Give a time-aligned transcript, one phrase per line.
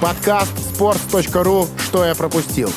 [0.00, 2.72] Подкаст sports.ru «Что я пропустил».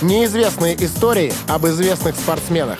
[0.00, 2.78] Неизвестные истории об известных спортсменах.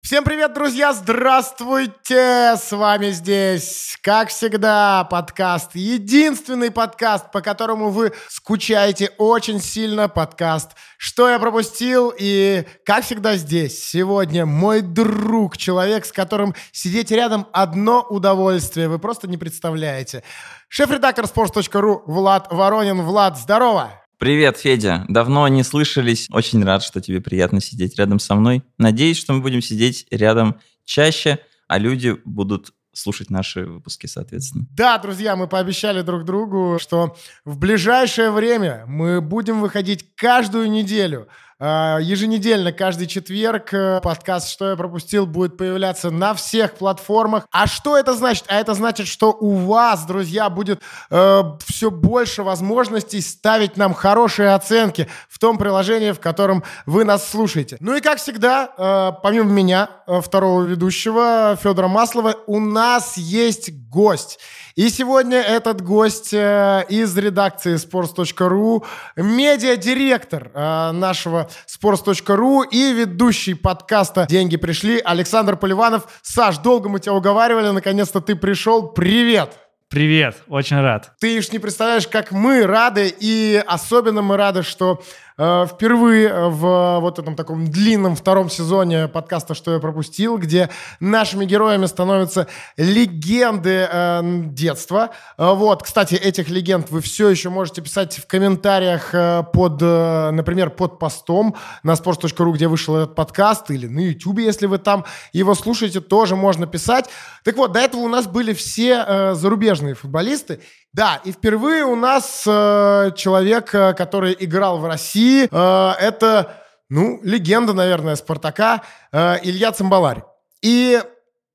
[0.00, 0.94] Всем привет, друзья!
[0.94, 2.56] Здравствуйте!
[2.56, 5.72] С вами здесь, как всегда, подкаст.
[5.74, 10.08] Единственный подкаст, по которому вы скучаете очень сильно.
[10.08, 17.10] Подкаст «Что я пропустил?» И, как всегда, здесь сегодня мой друг, человек, с которым сидеть
[17.10, 18.88] рядом одно удовольствие.
[18.88, 20.22] Вы просто не представляете.
[20.68, 23.02] Шеф-редактор sports.ru Влад Воронин.
[23.02, 23.92] Влад, здорово!
[24.18, 25.04] Привет, Федя.
[25.08, 26.26] Давно не слышались.
[26.32, 28.64] Очень рад, что тебе приятно сидеть рядом со мной.
[28.76, 34.66] Надеюсь, что мы будем сидеть рядом чаще, а люди будут слушать наши выпуски, соответственно.
[34.72, 41.28] Да, друзья, мы пообещали друг другу, что в ближайшее время мы будем выходить каждую неделю
[41.60, 47.48] еженедельно, каждый четверг э, подкаст «Что я пропустил» будет появляться на всех платформах.
[47.50, 48.44] А что это значит?
[48.46, 54.54] А это значит, что у вас, друзья, будет э, все больше возможностей ставить нам хорошие
[54.54, 57.76] оценки в том приложении, в котором вы нас слушаете.
[57.80, 63.72] Ну и как всегда, э, помимо меня, э, второго ведущего Федора Маслова, у нас есть
[63.90, 64.38] гость.
[64.76, 68.84] И сегодня этот гость э, из редакции sports.ru,
[69.16, 76.08] медиадиректор э, нашего sports.ru и ведущий подкаста «Деньги пришли» Александр Поливанов.
[76.22, 78.88] Саш, долго мы тебя уговаривали, наконец-то ты пришел.
[78.88, 79.52] Привет!
[79.88, 81.12] Привет, очень рад.
[81.18, 85.02] Ты уж не представляешь, как мы рады, и особенно мы рады, что
[85.38, 91.86] впервые в вот этом таком длинном втором сезоне подкаста «Что я пропустил», где нашими героями
[91.86, 95.10] становятся легенды э, детства.
[95.36, 100.30] Э, вот, кстати, этих легенд вы все еще можете писать в комментариях э, под, э,
[100.32, 105.04] например, под постом на sports.ru, где вышел этот подкаст, или на YouTube, если вы там
[105.32, 107.08] его слушаете, тоже можно писать.
[107.44, 110.60] Так вот, до этого у нас были все э, зарубежные футболисты,
[110.92, 117.20] да, и впервые у нас э, человек, э, который играл в России, э, это, ну,
[117.22, 120.22] легенда, наверное, Спартака, э, Илья Цимбаларь.
[120.62, 121.00] И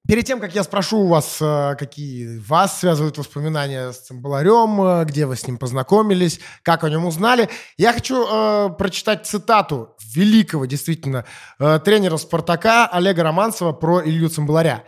[0.07, 5.05] перед тем, как я спрошу у вас, э, какие вас связывают воспоминания с Цимбаларем, э,
[5.05, 10.65] где вы с ним познакомились, как о нем узнали, я хочу э, прочитать цитату великого,
[10.65, 11.25] действительно,
[11.59, 14.83] э, тренера Спартака Олега Романцева про Илью Цимбаларя.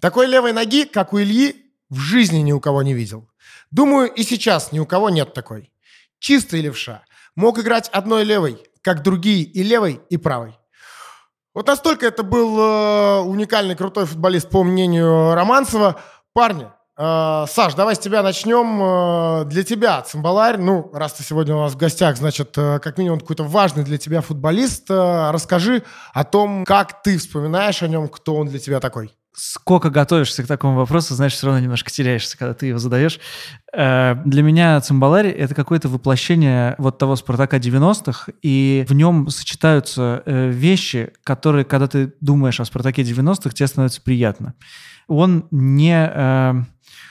[0.00, 1.61] Такой левой ноги, как у Ильи,
[1.92, 3.28] в жизни ни у кого не видел.
[3.70, 5.70] Думаю, и сейчас ни у кого нет такой.
[6.18, 7.02] Чистый левша.
[7.36, 10.58] Мог играть одной левой, как другие и левой, и правой.
[11.54, 16.00] Вот настолько это был э, уникальный, крутой футболист, по мнению Романцева.
[16.32, 16.66] Парни,
[16.96, 19.42] э, Саш, давай с тебя начнем.
[19.42, 22.96] Э, для тебя цимбаларь, ну, раз ты сегодня у нас в гостях, значит, э, как
[22.96, 24.90] минимум какой-то важный для тебя футболист.
[24.90, 25.82] Э, расскажи
[26.14, 30.46] о том, как ты вспоминаешь о нем, кто он для тебя такой сколько готовишься к
[30.46, 33.18] такому вопросу, значит, все равно немножко теряешься, когда ты его задаешь.
[33.72, 40.22] Э, для меня цимбалари— это какое-то воплощение вот того Спартака 90-х, и в нем сочетаются
[40.26, 44.54] э, вещи, которые, когда ты думаешь о Спартаке 90-х, тебе становится приятно.
[45.08, 46.54] Он не э,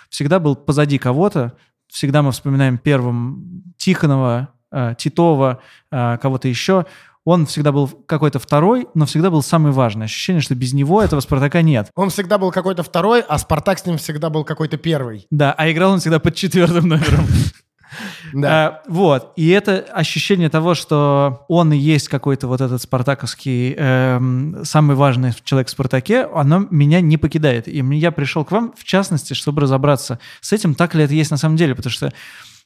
[0.09, 1.53] всегда был позади кого-то,
[1.87, 4.49] всегда мы вспоминаем первым Тихонова,
[4.97, 6.85] Титова, кого-то еще—
[7.25, 10.05] он всегда был какой-то второй, но всегда был самый важный.
[10.05, 11.89] Ощущение, что без него этого Спартака нет.
[11.95, 15.27] Он всегда был какой-то второй, а Спартак с ним всегда был какой-то первый.
[15.29, 17.27] Да, а играл он всегда под четвертым номером.
[18.33, 18.49] Да.
[18.67, 19.33] А, вот.
[19.35, 25.33] И это ощущение того, что он и есть какой-то вот этот спартаковский э, самый важный
[25.43, 27.67] человек в Спартаке, оно меня не покидает.
[27.67, 31.31] И я пришел к вам, в частности, чтобы разобраться с этим, так ли это есть
[31.31, 31.75] на самом деле.
[31.75, 32.13] Потому что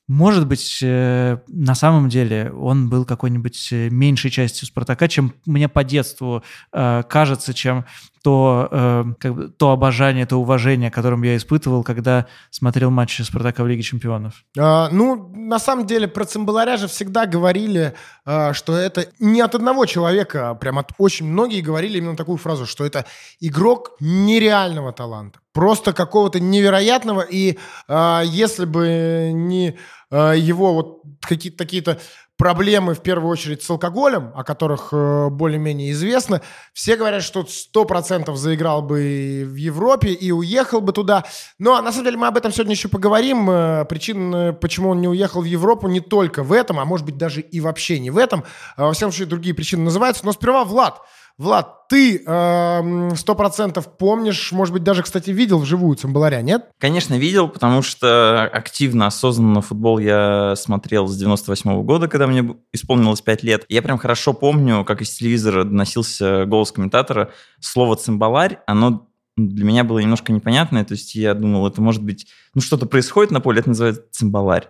[0.08, 5.68] может быть, э, на самом деле он был какой-нибудь э, меньшей частью Спартака, чем мне
[5.68, 7.86] по детству э, кажется, чем
[8.26, 13.64] то, э, как бы, то обожание, то уважение, которым я испытывал, когда смотрел матчи Спартака
[13.64, 14.44] в Лиге Чемпионов.
[14.58, 17.94] А, ну, на самом деле, про Цимбаларя же всегда говорили,
[18.26, 22.38] а, что это не от одного человека, а прям от очень многие говорили именно такую
[22.38, 23.06] фразу, что это
[23.40, 27.22] игрок нереального таланта просто какого-то невероятного.
[27.22, 29.78] И э, если бы не
[30.12, 32.00] э, его вот какие-то такие-то
[32.38, 36.42] проблемы, в первую очередь, с алкоголем, о которых э, более-менее известно,
[36.74, 41.24] все говорят, что сто процентов заиграл бы в Европе и уехал бы туда.
[41.60, 43.50] Но на самом деле мы об этом сегодня еще поговорим.
[43.50, 47.06] Э, причин, э, почему он не уехал в Европу, не только в этом, а может
[47.06, 48.44] быть даже и вообще не в этом.
[48.78, 50.26] Э, во всяком случае, другие причины называются.
[50.26, 51.02] Но сперва Влад.
[51.38, 56.70] Влад, ты эм, сто процентов помнишь, может быть, даже, кстати, видел вживую Цимбаларя, нет?
[56.80, 62.56] Конечно, видел, потому что активно, осознанно футбол я смотрел с 98 -го года, когда мне
[62.72, 63.66] исполнилось 5 лет.
[63.68, 67.32] Я прям хорошо помню, как из телевизора доносился голос комментатора.
[67.60, 72.28] Слово «цимбаларь», оно для меня было немножко непонятное, то есть я думал, это может быть,
[72.54, 74.70] ну что-то происходит на поле, это называется цимбаларь.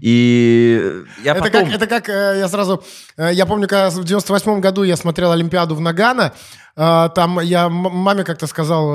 [0.00, 1.64] И я это потом...
[1.66, 2.82] как, это как э, я сразу,
[3.16, 6.32] э, я помню, когда в 98 году я смотрел Олимпиаду в Нагано,
[6.76, 8.92] э, там я маме как-то сказал,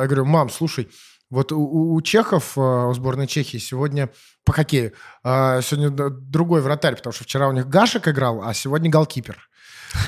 [0.00, 0.88] я говорю, мам, слушай,
[1.30, 4.08] вот у, у чехов, у сборной Чехии сегодня
[4.44, 9.36] по хоккею, сегодня другой вратарь, потому что вчера у них Гашек играл, а сегодня голкипер.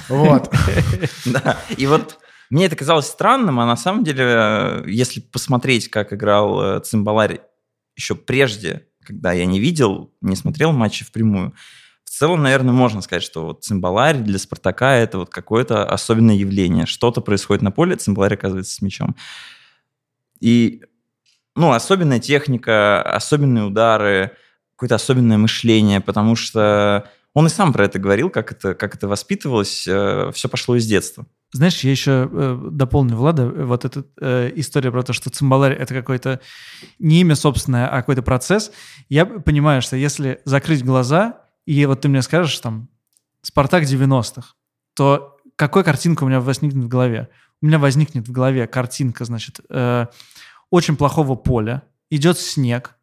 [0.09, 0.51] Вот.
[1.27, 2.19] Да, и вот
[2.49, 7.43] мне это казалось странным, а на самом деле, если посмотреть, как играл Цимбаларь
[7.97, 11.53] еще прежде когда я не видел, не смотрел матчи впрямую,
[12.05, 16.87] в целом, наверное, можно сказать, что вот цимбаларь для Спартака это вот какое-то особенное явление.
[16.87, 19.17] Что-то происходит на поле, цимбаларь оказывается с мячом.
[20.41, 20.83] И,
[21.55, 24.33] ну, особенная техника, особенные удары,
[24.73, 29.09] какое-то особенное мышление, потому что он и сам про это говорил, как это, как это
[29.09, 31.27] воспитывалось, э, все пошло из детства.
[31.53, 35.73] Знаешь, я еще э, дополню Влада, э, вот эта э, история про то, что цимбаларь—
[35.79, 36.41] это какое-то
[36.99, 38.73] не имя собственное, а какой-то процесс.
[39.09, 42.89] Я понимаю, что если закрыть глаза, и вот ты мне скажешь там
[43.43, 44.55] «Спартак 90-х»,
[44.95, 47.29] то какой картинка у меня возникнет в голове?
[47.63, 50.07] У меня возникнет в голове картинка, значит, э,
[50.71, 52.97] очень плохого поля, идет снег,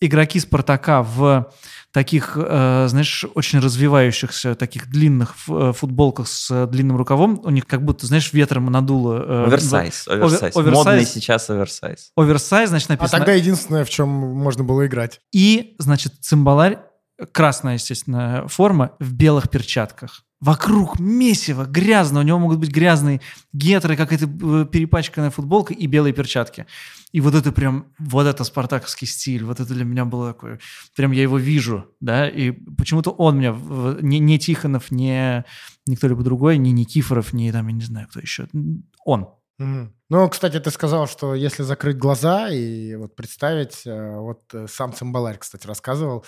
[0.00, 1.52] игроки Спартака в
[1.92, 7.40] таких, э, знаешь, очень развивающихся, таких длинных э, футболках с длинным рукавом.
[7.44, 9.16] У них как будто, знаешь, ветром надуло.
[9.16, 10.54] Э, оверсайз, оверсайз.
[10.54, 12.12] Модный сейчас оверсайз.
[12.16, 13.16] Оверсайз, значит, написано...
[13.16, 15.20] А тогда единственное, в чем можно было играть.
[15.32, 16.78] И, значит, цимбаларь,
[17.32, 22.20] красная, естественно, форма, в белых перчатках вокруг месиво, грязно.
[22.20, 23.20] У него могут быть грязные
[23.52, 26.66] гетры, какая-то э, перепачканная футболка и белые перчатки.
[27.12, 30.60] И вот это прям, вот это спартаковский стиль, вот это для меня было такое,
[30.94, 33.56] прям я его вижу, да, и почему-то он меня,
[34.02, 35.44] не, не Тихонов, не,
[35.86, 38.46] не кто-либо другой, не Никифоров, не там, я не знаю, кто еще,
[39.04, 39.30] он.
[39.58, 39.90] Mm.
[40.10, 44.92] Ну, кстати, ты сказал, что если закрыть глаза и вот представить, э, вот э, сам
[44.92, 46.24] Цимбаларь, кстати, рассказывал,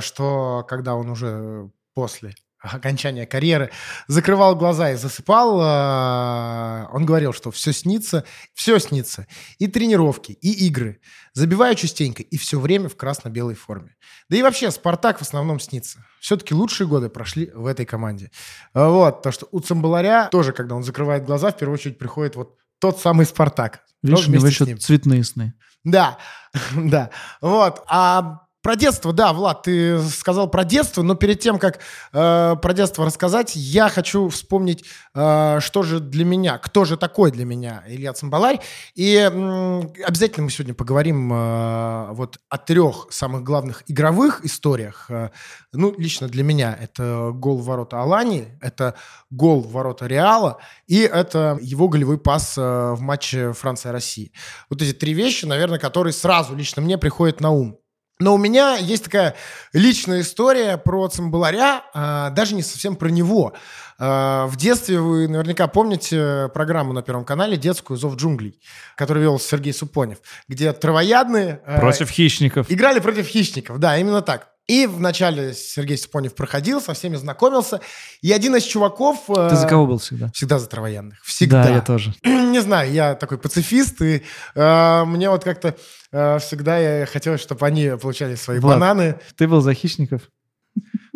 [0.00, 3.70] что когда он уже после окончания карьеры,
[4.06, 8.24] закрывал глаза и засыпал, а, он говорил, что все снится,
[8.54, 9.26] все снится.
[9.58, 11.00] И тренировки, и игры.
[11.32, 13.96] Забиваю частенько, и все время в красно-белой форме.
[14.28, 16.04] Да и вообще, «Спартак» в основном снится.
[16.20, 18.30] Все-таки лучшие годы прошли в этой команде.
[18.74, 22.36] А, вот, то, что у Цимбаларя тоже, когда он закрывает глаза, в первую очередь приходит
[22.36, 23.82] вот тот самый «Спартак».
[24.02, 25.54] Видишь, у него еще цветные сны.
[25.84, 26.18] Да,
[26.74, 27.10] да.
[27.40, 27.82] Вот.
[27.86, 31.78] А про детство, да, Влад, ты сказал про детство, но перед тем, как
[32.12, 34.84] э, про детство рассказать, я хочу вспомнить,
[35.14, 38.60] э, что же для меня, кто же такой для меня Илья Цимбаларь.
[38.94, 45.06] И э, обязательно мы сегодня поговорим э, вот о трех самых главных игровых историях.
[45.08, 45.30] Э,
[45.72, 48.94] ну, лично для меня это гол в ворота Алани, это
[49.30, 54.30] гол в ворота Реала, и это его голевой пас э, в матче Франция-Россия.
[54.68, 57.78] Вот эти три вещи, наверное, которые сразу лично мне приходят на ум.
[58.20, 59.34] Но у меня есть такая
[59.72, 63.54] личная история про Цимбаларя, а, даже не совсем про него.
[63.98, 68.60] А, в детстве вы наверняка помните программу на Первом канале детскую «Зов джунглей»,
[68.94, 70.18] которую вел Сергей Супонев,
[70.48, 71.62] где травоядные...
[71.66, 72.70] А, против хищников.
[72.70, 74.48] Играли против хищников, да, именно так.
[74.70, 77.80] И вначале Сергей Супонев проходил, со всеми знакомился.
[78.22, 79.24] И один из чуваков...
[79.26, 80.30] Ты за кого был всегда?
[80.32, 81.20] Всегда за травоядных.
[81.24, 81.64] Всегда.
[81.64, 82.14] Да, я тоже.
[82.24, 84.22] Не знаю, я такой пацифист, и
[84.54, 85.74] э, мне вот как-то э,
[86.10, 89.18] всегда я хотел, чтобы они получали свои Влад, бананы.
[89.36, 90.22] Ты был за хищников?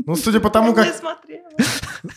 [0.07, 0.95] Ну, судя по тому, как...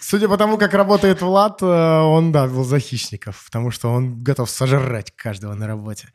[0.01, 4.21] Судя по тому, как работает Влад, э, он, да, был за хищников, потому что он
[4.21, 6.09] готов сожрать каждого на работе.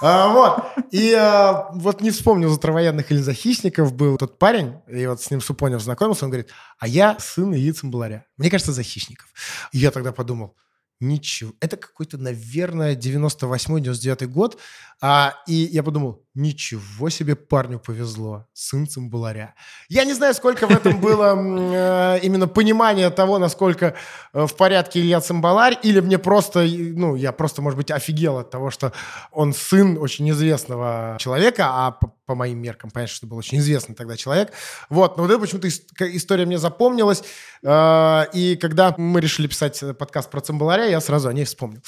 [0.00, 0.84] А, вот.
[0.90, 5.20] И а, вот не вспомнил, за травоядных или за хищников был тот парень, и вот
[5.20, 8.24] с ним Супонев знакомился, он говорит, а я сын Ильи Цимбаларя.
[8.38, 9.28] Мне кажется, за хищников.
[9.72, 10.56] И я тогда подумал,
[11.00, 11.52] ничего.
[11.60, 14.58] Это какой-то, наверное, 98-99 год.
[15.02, 19.54] А, и я подумал, ничего себе парню повезло, сын цимбаларя.
[19.88, 23.94] Я не знаю, сколько в этом было э, именно понимания того, насколько
[24.32, 28.50] э, в порядке Илья Цимбаларь, или мне просто, ну, я просто, может быть, офигел от
[28.50, 28.92] того, что
[29.32, 34.16] он сын очень известного человека, а по, моим меркам, понятно, что был очень известный тогда
[34.16, 34.52] человек.
[34.88, 35.68] Вот, но вот это почему-то
[36.16, 37.24] история мне запомнилась,
[37.64, 41.80] э, и когда мы решили писать подкаст про цимбаларя, я сразу о ней вспомнил.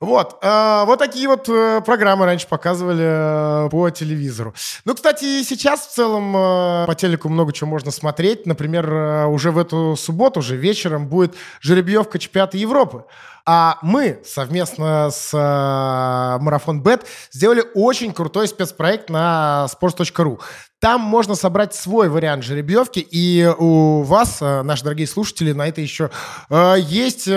[0.00, 1.44] Вот, вот такие вот
[1.84, 4.52] программы раньше показывали э, по телевизору.
[4.84, 8.44] Ну, кстати, сейчас в целом э, по телеку много чего можно смотреть.
[8.44, 13.04] Например, э, уже в эту субботу, уже вечером будет жеребьевка чемпионата Европы.
[13.44, 20.40] А мы совместно с э, Марафон Бет сделали очень крутой спецпроект на sports.ru.
[20.78, 25.80] Там можно собрать свой вариант жеребьевки, и у вас, э, наши дорогие слушатели, на это
[25.80, 26.10] еще
[26.50, 27.28] э, есть,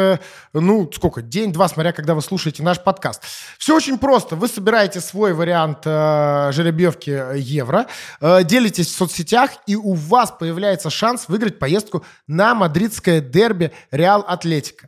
[0.54, 3.24] ну, сколько, день-два, смотря когда вы слушаете наш подкаст.
[3.58, 4.36] Все очень просто.
[4.36, 7.88] Вы собираете свой вариант жеребьевки евро,
[8.22, 14.88] делитесь в соцсетях, и у вас появляется шанс выиграть поездку на мадридское дерби Реал Атлетика.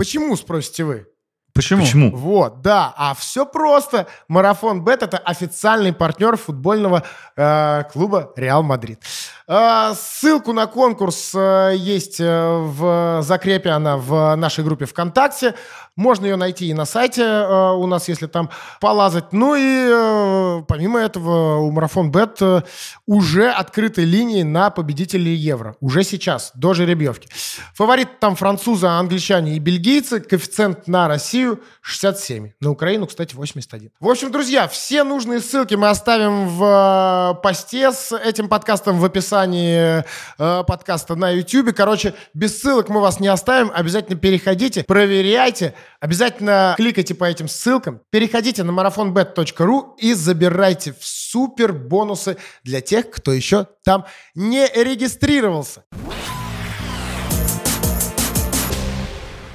[0.00, 1.06] Почему, спросите вы?
[1.52, 1.82] Почему?
[1.82, 2.16] Почему?
[2.16, 2.94] Вот, да.
[2.96, 4.06] А все просто.
[4.28, 7.02] Марафон Бет это официальный партнер футбольного
[7.36, 9.02] э, клуба Реал Мадрид.
[9.46, 15.54] Э, ссылку на конкурс э, есть э, в закрепе она в нашей группе ВКонтакте.
[16.00, 18.48] Можно ее найти и на сайте э, у нас, если там
[18.80, 19.34] полазать.
[19.34, 22.62] Ну и э, помимо этого у Марафон Бет э,
[23.04, 25.76] уже открыты линии на победителей Евро.
[25.80, 27.28] Уже сейчас, до жеребьевки.
[27.74, 30.20] Фаворит там французы, англичане и бельгийцы.
[30.20, 32.52] Коэффициент на Россию 67.
[32.60, 33.90] На Украину, кстати, 81.
[34.00, 40.02] В общем, друзья, все нужные ссылки мы оставим в посте с этим подкастом в описании
[40.38, 41.74] подкаста на YouTube.
[41.76, 43.70] Короче, без ссылок мы вас не оставим.
[43.74, 45.74] Обязательно переходите, проверяйте.
[45.98, 48.02] Обязательно кликайте по этим ссылкам.
[48.10, 55.84] Переходите на marathonbet.ru и забирайте супер бонусы для тех, кто еще там не регистрировался.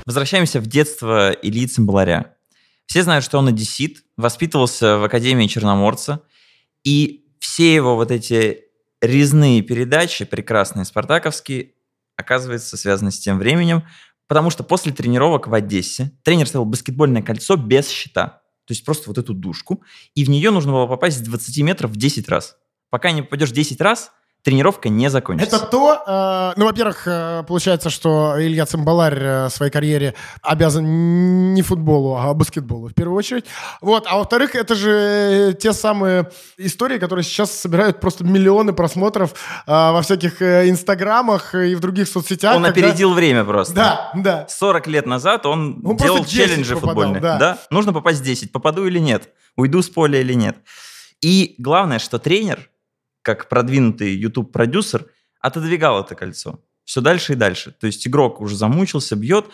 [0.06, 2.36] Возвращаемся в детство Ильи Цимбаларя.
[2.86, 6.22] Все знают, что он одессит, воспитывался в Академии Черноморца,
[6.84, 8.66] и все его вот эти
[9.02, 11.72] резные передачи, прекрасные спартаковские,
[12.18, 13.84] оказывается, связаны с тем временем,
[14.28, 19.10] потому что после тренировок в Одессе тренер ставил баскетбольное кольцо без щита, то есть просто
[19.10, 22.58] вот эту дужку, и в нее нужно было попасть с 20 метров в 10 раз.
[22.90, 24.12] Пока не попадешь 10 раз,
[24.46, 25.56] тренировка не закончится.
[25.58, 31.54] Это то, э, ну, во-первых, э, получается, что Илья Цимбаларь э, в своей карьере обязан
[31.56, 33.46] не футболу, а баскетболу в первую очередь.
[33.82, 39.32] Вот, а во-вторых, это же те самые истории, которые сейчас собирают просто миллионы просмотров
[39.66, 42.56] э, во всяких э, инстаграмах и в других соцсетях.
[42.56, 43.74] Он когда- опередил время просто.
[43.74, 44.46] Да, да.
[44.48, 47.22] 40 лет назад он, Он делал просто 10 челленджи попадал, футбольные.
[47.40, 47.58] да.
[47.72, 48.52] Нужно попасть в 10.
[48.52, 49.30] Попаду или нет?
[49.56, 50.58] Уйду с поля или нет?
[51.22, 52.70] И главное, что тренер,
[53.26, 55.08] как продвинутый YouTube-продюсер,
[55.42, 56.64] отодвигал это кольцо.
[56.84, 57.76] Все дальше и дальше.
[57.80, 59.48] То есть игрок уже замучился, бьет,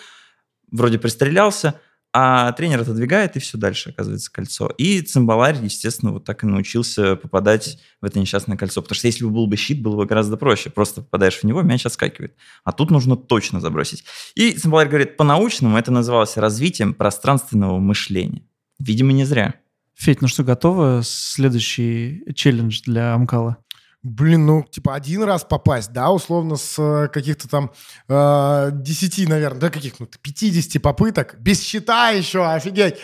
[0.70, 1.80] вроде пристрелялся,
[2.14, 4.68] а тренер отодвигает, и все дальше оказывается кольцо.
[4.78, 8.82] И цимбаларь, естественно, вот так и научился попадать в это несчастное кольцо.
[8.82, 10.70] Потому что если бы был бы щит, было бы гораздо проще.
[10.70, 12.36] Просто попадаешь в него, мяч отскакивает.
[12.66, 14.04] А тут нужно точно забросить.
[14.36, 18.44] И цимбаларь говорит, по-научному это называлось развитием пространственного мышления.
[18.80, 19.61] Видимо, не зря.
[20.02, 23.58] Федь, ну что, готово следующий челлендж для Амкала?
[24.02, 27.72] Блин, ну, типа, один раз попасть, да, условно, с э, каких-то там
[28.08, 32.96] э, 10, наверное, да, каких, ну, 50 попыток, без счета еще, офигеть.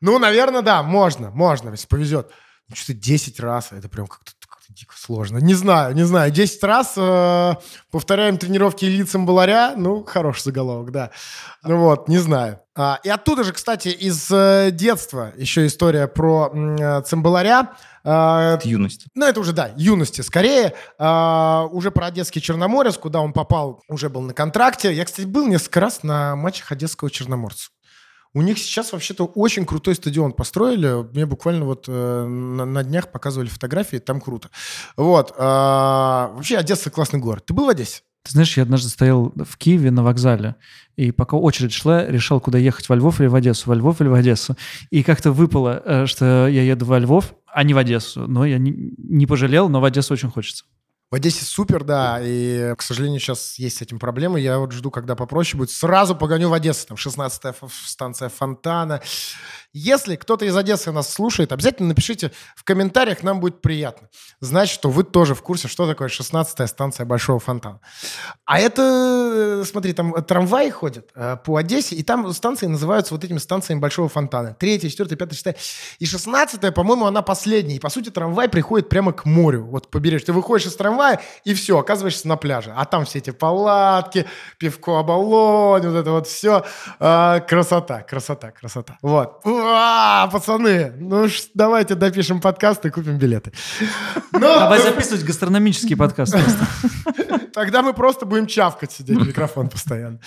[0.00, 2.30] Ну, наверное, да, можно, можно, если повезет.
[2.68, 4.30] Ну, что-то 10 раз, это прям как-то
[4.76, 5.38] дико сложно.
[5.38, 6.30] Не знаю, не знаю.
[6.30, 7.54] 10 раз э,
[7.90, 11.10] повторяем тренировки Ильи Цимбаларя, ну, хороший заголовок, да.
[11.62, 12.60] Ну вот, не знаю.
[12.76, 17.72] А, и оттуда же, кстати, из э, детства еще история про э, Цимбаларя.
[18.04, 19.06] А, Это юность.
[19.14, 20.74] ну, это уже, да, юности скорее.
[20.98, 24.92] А, уже про Одесский Черноморец, куда он попал, уже был на контракте.
[24.92, 27.70] Я, кстати, был несколько раз на матчах Одесского Черноморца.
[28.36, 31.08] У них сейчас вообще-то очень крутой стадион построили.
[31.14, 34.50] Мне буквально вот э, на, на днях показывали фотографии, там круто.
[34.98, 35.32] Вот.
[35.38, 37.46] а, вообще Одесса классный город.
[37.46, 38.02] Ты был в Одессе?
[38.24, 40.56] Ты знаешь, я однажды стоял в Киеве на вокзале,
[40.96, 44.08] и пока очередь шла, решал, куда ехать, во Львов или в Одессу, во Львов или
[44.08, 44.54] в Одессу.
[44.90, 48.26] И как-то выпало, э, что я еду во Львов, а не в Одессу.
[48.26, 50.66] Но я не, не пожалел, но в Одессу очень хочется.
[51.08, 54.40] В Одессе супер, да, и, к сожалению, сейчас есть с этим проблемы.
[54.40, 55.70] Я вот жду, когда попроще будет.
[55.70, 59.00] Сразу погоню в Одессу, там 16-я ф- станция Фонтана.
[59.72, 64.08] Если кто-то из Одессы нас слушает, обязательно напишите в комментариях, нам будет приятно.
[64.40, 67.80] Значит, что вы тоже в курсе, что такое 16-я станция Большого Фонтана.
[68.44, 73.38] А это, смотри, там трамваи ходят э, по Одессе, и там станции называются вот этими
[73.38, 74.54] станциями Большого Фонтана.
[74.58, 75.56] Третья, четвертая, пятая, шестая.
[76.00, 77.76] И 16-я, по-моему, она последняя.
[77.76, 79.66] И, по сути, трамвай приходит прямо к морю.
[79.66, 80.26] Вот к побережью.
[80.26, 80.95] Ты выходишь из трамвая,
[81.44, 82.72] и все, оказываешься на пляже.
[82.76, 84.26] А там все эти палатки,
[84.58, 86.64] пивко оболонь, вот это вот все.
[86.98, 88.98] А, красота, красота, красота.
[89.02, 89.40] Вот.
[89.44, 93.52] Уа, пацаны, ну ж, давайте допишем подкаст и купим билеты.
[94.32, 97.46] Ну, Давай записывать гастрономический подкаст просто.
[97.54, 100.20] Тогда мы просто будем чавкать, сидеть в микрофон постоянно.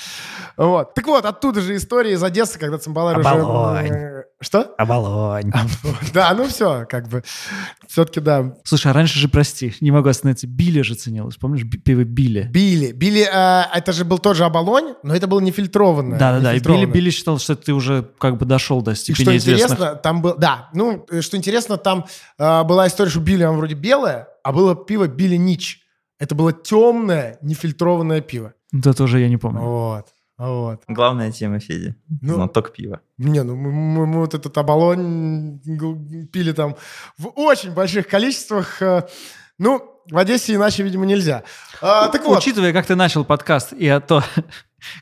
[0.58, 0.94] Вот.
[0.96, 4.26] Так вот, оттуда же история из Одессы, когда Цимбаларь уже...
[4.42, 4.74] Что?
[4.78, 5.52] Оболонь.
[6.14, 7.24] Да, ну все, как бы,
[7.88, 8.54] все-таки да.
[8.64, 12.50] Слушай, а раньше же, прости, не могу остановиться, Билли же ценилось, помнишь, пиво Билли?
[12.52, 12.94] Билли.
[12.94, 16.18] Билли, э, это же был тоже оболонь, но это было нефильтрованное.
[16.18, 19.72] Да-да-да, и Билли, Билли считал, что ты уже как бы дошел до степени что известных.
[19.72, 22.06] интересно, там был, да, ну, э, что интересно, там
[22.38, 25.82] э, была история, что Билли, он вроде белое, а было пиво Билли Нич.
[26.18, 28.54] Это было темное, нефильтрованное пиво.
[28.72, 29.62] Да тоже я не помню.
[29.62, 30.08] Вот.
[30.40, 30.84] Вот.
[30.88, 31.96] Главная тема Феди.
[32.22, 33.02] Ну, Знаток пива.
[33.18, 35.60] Не, ну мы, мы, мы вот этот оболонь
[36.32, 36.78] пили там
[37.18, 38.82] в очень больших количествах.
[38.82, 39.06] Э,
[39.58, 41.44] ну, в Одессе иначе, видимо, нельзя.
[41.82, 42.38] А, так вот.
[42.38, 44.24] Учитывая, как ты начал подкаст и а то,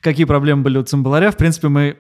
[0.01, 1.98] какие проблемы были у Цимбаларя, в принципе, мы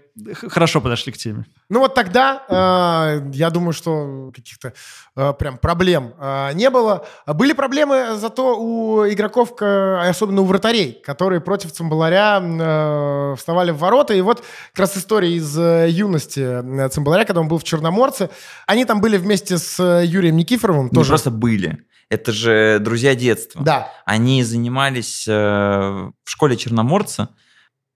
[0.47, 1.45] хорошо подошли к теме.
[1.69, 4.73] Ну вот тогда, э, я думаю, что каких-то
[5.15, 7.05] э, прям проблем э, не было.
[7.25, 14.13] Были проблемы зато у игроков, особенно у вратарей, которые против Цимбаларя э, вставали в ворота.
[14.13, 18.29] И вот как раз история из э, юности э, Цимбаларя, когда он был в Черноморце.
[18.65, 20.85] Они там были вместе с э, Юрием Никифоровым.
[20.85, 21.09] Не тоже.
[21.09, 21.79] просто были.
[22.09, 23.61] Это же друзья детства.
[23.63, 23.91] Да.
[24.05, 27.29] Они занимались э, в школе Черноморца.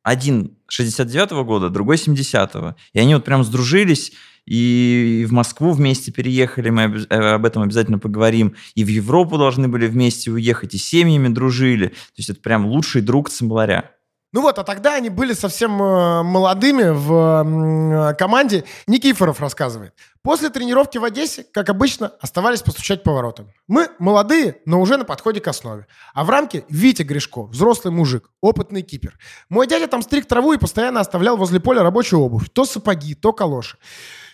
[0.03, 2.75] Один 69-го года, другой 70-го.
[2.93, 4.13] И они вот прям сдружились,
[4.45, 9.67] и в Москву вместе переехали, мы э, об этом обязательно поговорим, и в Европу должны
[9.67, 11.87] были вместе уехать, и семьями дружили.
[11.87, 13.91] То есть это прям лучший друг Цимбаларя.
[14.33, 18.63] Ну вот, а тогда они были совсем э, молодыми в э, команде.
[18.87, 19.93] Никифоров рассказывает.
[20.23, 23.51] После тренировки в Одессе, как обычно, оставались постучать по воротам.
[23.67, 25.85] Мы молодые, но уже на подходе к основе.
[26.13, 29.17] А в рамке Витя Гришко, взрослый мужик, опытный кипер.
[29.49, 32.49] Мой дядя там стриг траву и постоянно оставлял возле поля рабочую обувь.
[32.53, 33.77] То сапоги, то калоши.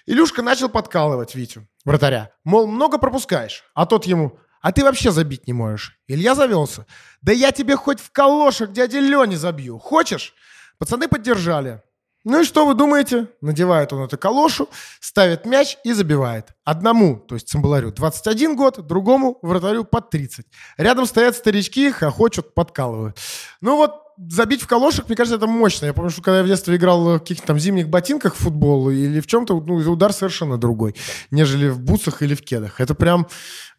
[0.05, 2.31] Илюшка начал подкалывать Витю, вратаря.
[2.43, 3.63] Мол, много пропускаешь.
[3.73, 5.97] А тот ему, а ты вообще забить не можешь.
[6.07, 6.85] Илья завелся.
[7.21, 9.79] Да я тебе хоть в калошах дяде Лене забью.
[9.79, 10.33] Хочешь?
[10.77, 11.81] Пацаны поддержали.
[12.23, 13.29] Ну и что вы думаете?
[13.39, 14.67] Надевает он эту калошу,
[14.99, 16.49] ставит мяч и забивает.
[16.65, 20.45] Одному, то есть Цимбаларю, 21 год, другому вратарю под 30.
[20.77, 23.17] Рядом стоят старички, хохочут, подкалывают.
[23.61, 25.85] Ну вот, забить в калошах, мне кажется, это мощно.
[25.85, 28.89] Я помню, что когда я в детстве играл в каких-то там зимних ботинках в футбол
[28.89, 30.95] или в чем-то, ну, удар совершенно другой,
[31.31, 32.81] нежели в бутсах или в кедах.
[32.81, 33.27] Это прям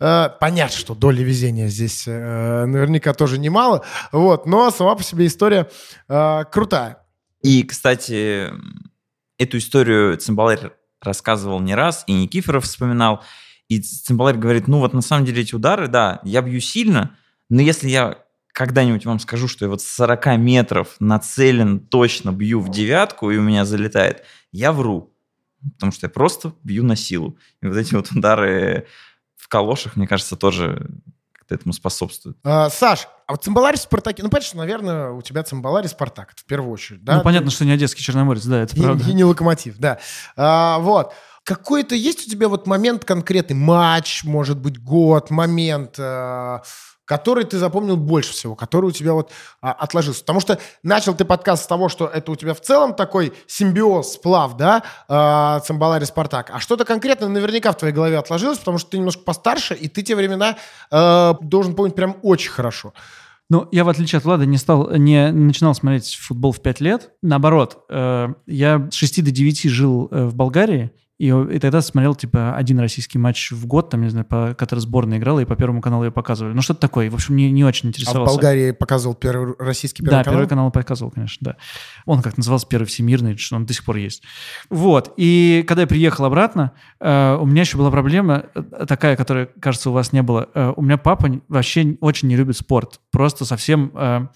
[0.00, 3.84] э, понятно, что доля везения здесь э, наверняка тоже немало.
[4.12, 5.68] Вот, но сама по себе история
[6.08, 6.98] э, крутая.
[7.42, 8.50] И, кстати,
[9.38, 13.22] эту историю Цимбаларь рассказывал не раз, и Никифоров вспоминал.
[13.68, 17.16] И Цимбаларь говорит, ну вот на самом деле эти удары, да, я бью сильно,
[17.48, 18.18] но если я
[18.58, 23.36] когда-нибудь вам скажу, что я вот с 40 метров нацелен, точно бью в девятку, и
[23.36, 25.14] у меня залетает, я вру.
[25.74, 27.38] Потому что я просто бью на силу.
[27.62, 28.88] И вот эти вот удары
[29.36, 30.90] в калошах, мне кажется, тоже
[31.30, 32.36] как-то этому способствуют.
[32.42, 35.88] А, Саш, а вот Цимбаларь в Спартаке, ну, понятно, что, наверное, у тебя Цимбаларь и
[35.88, 37.18] Спартак, в первую очередь, да?
[37.18, 39.08] Ну, понятно, что не Одесский Черноморец, да, это и, правда.
[39.08, 40.00] И не Локомотив, да.
[40.36, 41.12] А, вот.
[41.44, 46.58] Какой-то есть у тебя вот момент конкретный, матч, может быть, год, момент, э,
[47.08, 50.20] который ты запомнил больше всего, который у тебя вот а, отложился?
[50.20, 54.12] Потому что начал ты подкаст с того, что это у тебя в целом такой симбиоз,
[54.12, 56.50] сплав, да, э, Цимбалари Спартак.
[56.52, 60.02] А что-то конкретно наверняка в твоей голове отложилось, потому что ты немножко постарше, и ты
[60.02, 60.58] те времена
[60.90, 62.92] э, должен помнить прям очень хорошо.
[63.48, 67.12] Ну, я, в отличие от Влада, не, стал, не начинал смотреть футбол в 5 лет.
[67.22, 72.14] Наоборот, э, я с 6 до 9 жил э, в Болгарии, и, и тогда смотрел,
[72.14, 75.56] типа, один российский матч в год, там, не знаю, по, который сборная играла, и по
[75.56, 76.52] Первому каналу ее показывали.
[76.52, 77.10] Ну, что-то такое.
[77.10, 78.30] В общем, не, не очень интересовался.
[78.30, 80.24] А в Болгарии показывал первый российский Первый да, канал?
[80.24, 81.56] Да, Первый канал показывал, конечно, да.
[82.06, 84.22] Он как назывался Первый Всемирный, что он до сих пор есть.
[84.70, 85.12] Вот.
[85.16, 89.90] И когда я приехал обратно, э, у меня еще была проблема э, такая, которая, кажется,
[89.90, 90.48] у вас не было.
[90.54, 93.00] Э, у меня папа вообще очень не любит спорт.
[93.10, 94.28] Просто совсем, э,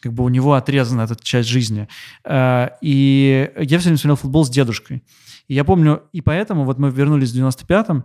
[0.00, 1.88] как бы у него отрезана эта часть жизни.
[2.24, 5.02] Э, и я все время смотрел футбол с дедушкой.
[5.48, 8.04] И я помню, и поэтому, вот мы вернулись в 95-м,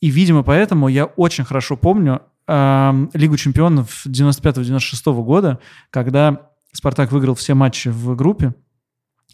[0.00, 5.58] и, видимо, поэтому я очень хорошо помню э, Лигу чемпионов 95-96 года,
[5.90, 8.54] когда Спартак выиграл все матчи в группе,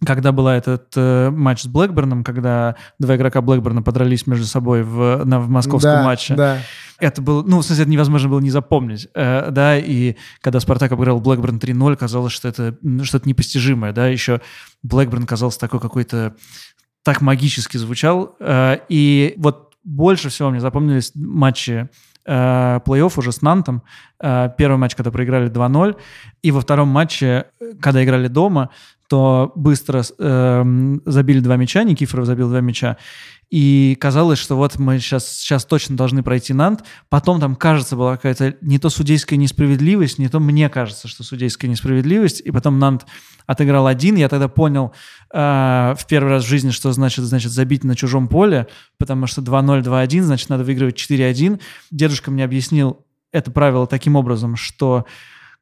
[0.06, 5.22] когда был этот э, матч с Блэкберном, когда два игрока Блэкберна подрались между собой в,
[5.26, 6.34] на, в московском да, матче.
[6.34, 6.58] Да.
[6.98, 10.92] Это было, ну, в смысле, это невозможно было не запомнить, э, да, и когда Спартак
[10.92, 14.40] обыграл Блэкберн 3-0, казалось, что это что-то непостижимое, да, еще
[14.82, 16.34] Блэкберн казался такой какой-то
[17.02, 18.36] так магически звучал.
[18.40, 21.88] Э, и вот больше всего мне запомнились матчи
[22.26, 23.82] э, плей-офф уже с Нантом.
[24.20, 25.96] Э, первый матч, когда проиграли 2-0,
[26.42, 27.46] и во втором матче,
[27.80, 28.70] когда играли дома,
[29.10, 32.96] то быстро э, забили два мяча, Никифоров забил два мяча,
[33.50, 36.84] и казалось, что вот мы сейчас, сейчас точно должны пройти Нант.
[37.08, 41.68] Потом там, кажется, была какая-то не то судейская несправедливость, не то мне кажется, что судейская
[41.68, 42.40] несправедливость.
[42.44, 43.06] И потом Нант
[43.46, 44.14] отыграл один.
[44.14, 44.92] Я тогда понял
[45.34, 45.38] э,
[45.98, 49.82] в первый раз в жизни, что значит, значит забить на чужом поле, потому что 2-0,
[49.82, 51.60] 2-1, значит, надо выигрывать 4-1.
[51.90, 55.06] Дедушка мне объяснил это правило таким образом, что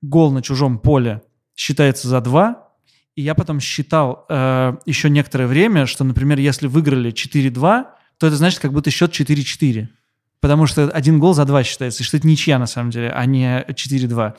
[0.03, 1.23] гол на чужом поле
[1.57, 2.68] считается за 2,
[3.19, 7.85] и я потом считал э, еще некоторое время, что, например, если выиграли 4-2,
[8.17, 9.89] то это значит, как будто счет 4-4.
[10.39, 13.27] Потому что один гол за два считается, и что это ничья на самом деле, а
[13.27, 14.35] не 4-2.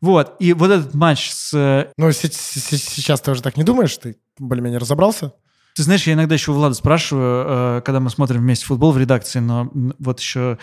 [0.00, 1.92] Вот, и вот этот матч с...
[1.96, 3.96] Ну, сейчас ты уже так не думаешь?
[3.98, 5.34] Ты более-менее разобрался?
[5.76, 8.98] Ты знаешь, я иногда еще у Влада спрашиваю, э, когда мы смотрим вместе футбол в
[8.98, 10.58] редакции, но вот еще...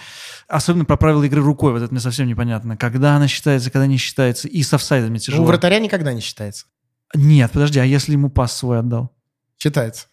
[0.50, 2.76] Особенно про правила игры рукой, вот это мне совсем непонятно.
[2.76, 4.50] Когда она считается, когда не считается.
[4.50, 5.46] И с офсайдами тяжело.
[5.46, 6.66] У вратаря никогда не считается.
[7.14, 9.12] Нет, подожди, а если ему пас свой отдал?
[9.58, 10.08] Читается.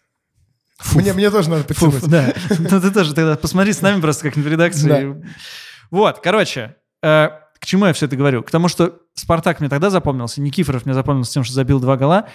[0.93, 2.07] Мне, мне тоже надо подтянуть.
[2.07, 2.33] да.
[2.59, 5.23] Ну ты тоже тогда посмотри с нами просто как-нибудь в редакции.
[5.89, 7.29] Вот, короче, э,
[7.59, 8.43] к чему я все это говорю?
[8.43, 12.27] К тому, что Спартак мне тогда запомнился, Никифоров мне запомнился тем, что забил два гола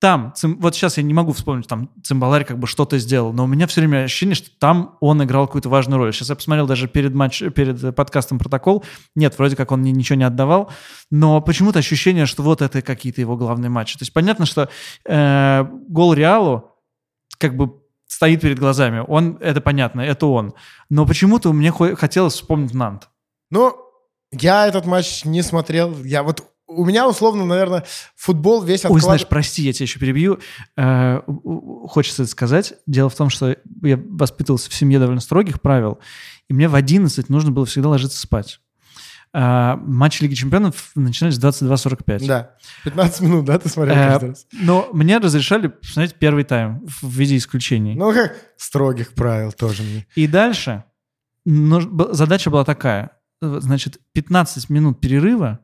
[0.00, 3.46] там, вот сейчас я не могу вспомнить, там Цимбаларь как бы что-то сделал, но у
[3.46, 6.12] меня все время ощущение, что там он играл какую-то важную роль.
[6.12, 10.16] Сейчас я посмотрел даже перед, матч, перед подкастом протокол, нет, вроде как он мне ничего
[10.16, 10.70] не отдавал,
[11.10, 13.96] но почему-то ощущение, что вот это какие-то его главные матчи.
[13.98, 14.68] То есть понятно, что
[15.08, 16.72] э, гол Реалу
[17.38, 20.54] как бы стоит перед глазами, он, это понятно, это он.
[20.90, 23.08] Но почему-то мне хотелось вспомнить Нант.
[23.50, 23.74] Ну,
[24.30, 25.94] я этот матч не смотрел.
[26.04, 27.84] Я вот у меня, условно, наверное,
[28.16, 28.94] футбол весь отклад...
[28.94, 30.38] Ой, знаешь, прости, я тебя еще перебью.
[30.76, 31.20] Э,
[31.88, 32.74] хочется это сказать.
[32.86, 35.98] Дело в том, что я воспитывался в семье довольно строгих правил,
[36.48, 38.60] и мне в 11 нужно было всегда ложиться спать.
[39.36, 42.24] Uh, матчи Лиги Чемпионов начинались в 22.45.
[42.24, 44.46] Да, 15 минут, да, ты смотрел uh, каждый раз?
[44.52, 47.96] Но мне разрешали посмотреть первый тайм в виде исключений.
[47.96, 50.06] Ну, как строгих правил тоже мне.
[50.14, 50.84] И дальше
[51.44, 51.80] ну,
[52.12, 53.10] задача была такая.
[53.40, 55.60] Значит, 15 минут перерыва,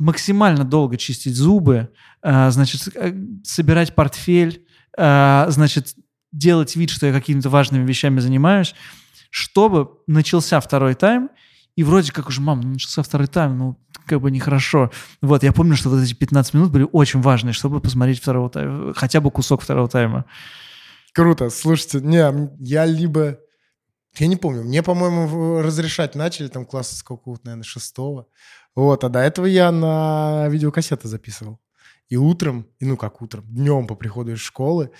[0.00, 1.90] максимально долго чистить зубы,
[2.22, 5.94] э, значит, э, собирать портфель, э, значит,
[6.32, 8.74] делать вид, что я какими-то важными вещами занимаюсь,
[9.28, 11.28] чтобы начался второй тайм,
[11.76, 14.90] и вроде как уже, мам, ну, начался второй тайм, ну, как бы нехорошо.
[15.20, 18.94] Вот, я помню, что вот эти 15 минут были очень важные, чтобы посмотреть второго тайма,
[18.94, 20.24] хотя бы кусок второго тайма.
[21.12, 21.50] Круто.
[21.50, 23.38] Слушайте, не, я либо...
[24.18, 28.26] Я не помню, мне, по-моему, разрешать начали там класса с какого-то, наверное, шестого.
[28.74, 31.60] Вот, а до этого я на видеокассеты записывал.
[32.08, 34.90] И утром, и ну как утром, днем по приходу из школы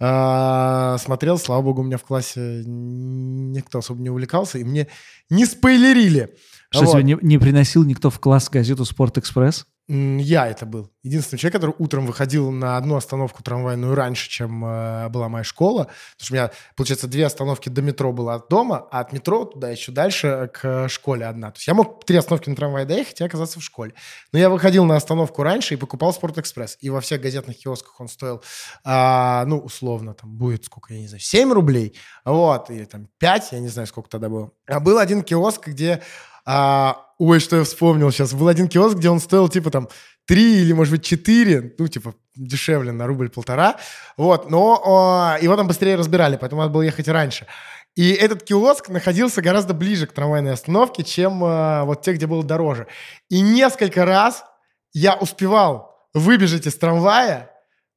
[0.00, 4.88] э, смотрел, слава богу, у меня в классе никто особо не увлекался, и мне
[5.30, 6.34] не спойлерили.
[6.70, 6.92] Что вот.
[6.92, 9.66] тебе не, не приносил никто в класс газету «Спорт-экспресс»?
[9.88, 10.90] Я это был.
[11.04, 15.84] Единственный человек, который утром выходил на одну остановку трамвайную раньше, чем э, была моя школа.
[15.84, 19.44] Потому что у меня, получается, две остановки до метро было от дома, а от метро
[19.44, 21.52] туда еще дальше к школе одна.
[21.52, 23.94] То есть я мог три остановки на трамвае доехать и оказаться в школе.
[24.32, 26.78] Но я выходил на остановку раньше и покупал «Спортэкспресс».
[26.80, 28.42] И во всех газетных киосках он стоил,
[28.84, 33.52] э, ну, условно, там будет, сколько, я не знаю, 7 рублей, вот, или там 5,
[33.52, 34.50] я не знаю, сколько тогда было.
[34.66, 36.02] А был один киоск, где
[36.44, 38.32] а, ой, что я вспомнил сейчас.
[38.34, 39.88] Был один киоск, где он стоил типа там
[40.26, 43.76] 3 или, может быть, 4, ну, типа, дешевле на рубль-полтора.
[44.16, 47.46] Вот, но о, его там быстрее разбирали, поэтому надо было ехать раньше.
[47.94, 52.44] И этот киоск находился гораздо ближе к трамвайной остановке, чем э, вот те, где было
[52.44, 52.88] дороже.
[53.30, 54.44] И несколько раз
[54.92, 57.50] я успевал выбежать из трамвая,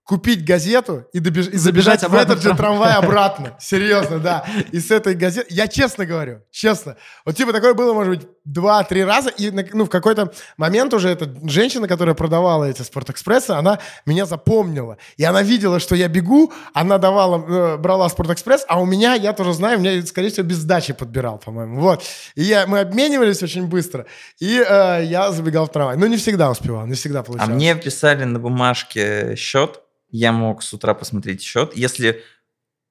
[0.10, 1.50] купить газету и, добеж...
[1.50, 3.56] и забежать в этот же трамвай обратно.
[3.60, 4.44] Серьезно, да.
[4.72, 5.46] И с этой газеты...
[5.54, 6.98] Я честно говорю, честно.
[7.26, 9.30] Вот типа такое было, может быть, два-три раза.
[9.30, 14.98] И ну, в какой-то момент уже эта женщина, которая продавала эти Спортэкспрессы, она меня запомнила.
[15.18, 19.34] И она видела, что я бегу, она давала, э, брала Спортэкспресс, а у меня, я
[19.34, 21.82] тоже знаю, меня, скорее всего, без сдачи подбирал, по-моему.
[21.82, 22.04] Вот.
[22.34, 24.08] И я, мы обменивались очень быстро.
[24.40, 25.98] И э, я забегал в трамвай.
[25.98, 27.52] Но не всегда успевал, не всегда получалось.
[27.52, 31.76] А мне писали на бумажке счет, я мог с утра посмотреть счет.
[31.76, 32.22] Если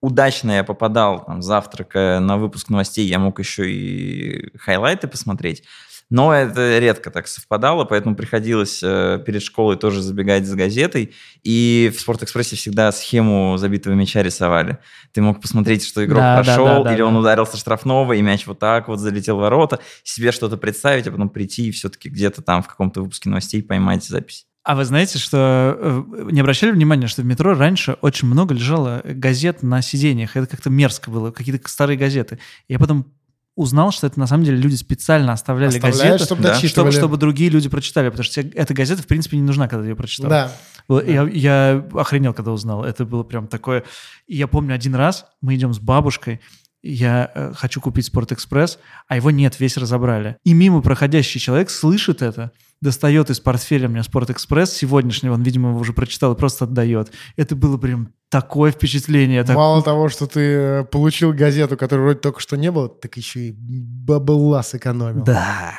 [0.01, 5.65] удачно я попадал там, завтрака на выпуск новостей, я мог еще и хайлайты посмотреть.
[6.11, 11.15] Но это редко так совпадало, поэтому приходилось э, перед школой тоже забегать за газетой.
[11.43, 14.79] И в Спортэкспрессе всегда схему забитого мяча рисовали.
[15.13, 17.21] Ты мог посмотреть, что игрок да, прошел, да, да, или да, он да.
[17.21, 21.29] ударился штрафного, и мяч вот так вот залетел в ворота, себе что-то представить, а потом
[21.29, 24.47] прийти и все-таки где-то там в каком-то выпуске новостей поймать запись.
[24.69, 29.01] А вы знаете, что э, не обращали внимания, что в метро раньше очень много лежало
[29.03, 30.37] газет на сиденьях.
[30.37, 32.39] Это как-то мерзко было, какие-то старые газеты.
[32.69, 33.07] Я потом
[33.55, 36.55] узнал, что это на самом деле люди специально оставляли Оставляют, газету, чтобы Да.
[36.55, 39.85] чтобы, чтобы другие люди прочитали, потому что тебе эта газета, в принципе, не нужна, когда
[39.85, 40.29] ты ее прочитал.
[40.29, 40.53] Да.
[41.01, 42.85] Я, я охренел, когда узнал.
[42.85, 43.85] Это было прям такое...
[44.27, 46.43] И я помню один раз, мы идем с бабушкой,
[46.83, 50.37] я э, хочу купить Спортэкспресс, а его нет, весь разобрали.
[50.45, 55.79] И мимо проходящий человек слышит это, достает из портфеля мне Спортэкспресс сегодняшнего, он, видимо, его
[55.81, 57.13] уже прочитал и просто отдает.
[57.37, 59.43] Это было прям такое впечатление.
[59.45, 63.17] так- Мало того, что ты э, получил газету, которой вроде только что не было, так
[63.17, 65.25] еще и бабла сэкономил.
[65.25, 65.75] Да.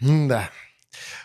[0.00, 0.50] Да.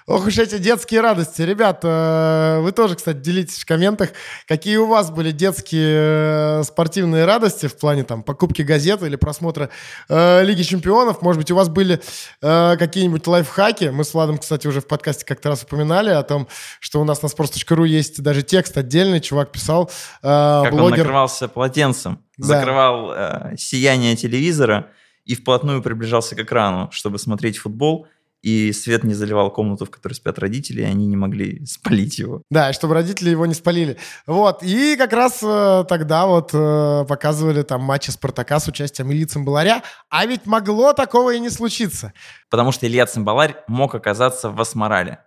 [0.08, 1.42] Ох уж эти детские радости.
[1.44, 4.10] Ребят, э, вы тоже, кстати, делитесь в комментах,
[4.48, 9.70] какие у вас были детские э, спортивные радости в плане там покупки газеты или просмотра
[10.10, 11.22] э, Лиги Чемпионов.
[11.22, 12.02] Может быть, у вас были
[12.42, 13.86] э, какие-нибудь лайфхаки.
[13.86, 16.48] Мы с Владом, кстати, уже в подкасте как-то раз упоминали о том,
[16.80, 19.20] что у нас на sports.ru есть даже текст отдельный.
[19.22, 19.90] Чувак писал,
[20.24, 20.28] э,
[20.64, 20.98] Как он блогер.
[21.00, 22.48] накрывался полотенцем, Да.
[22.48, 24.88] закрывал э, сияние телевизора
[25.26, 28.08] и вплотную приближался к экрану, чтобы смотреть футбол,
[28.42, 32.42] и свет не заливал комнату, в которой спят родители, и они не могли спалить его.
[32.50, 33.98] Да, и чтобы родители его не спалили.
[34.26, 39.26] Вот, и как раз э, тогда вот э, показывали там матчи Спартака с участием Ильи
[39.26, 42.14] Цимбаларя, а ведь могло такого и не случиться.
[42.50, 45.20] Потому что Илья Цимбаларь мог оказаться в Асмарале.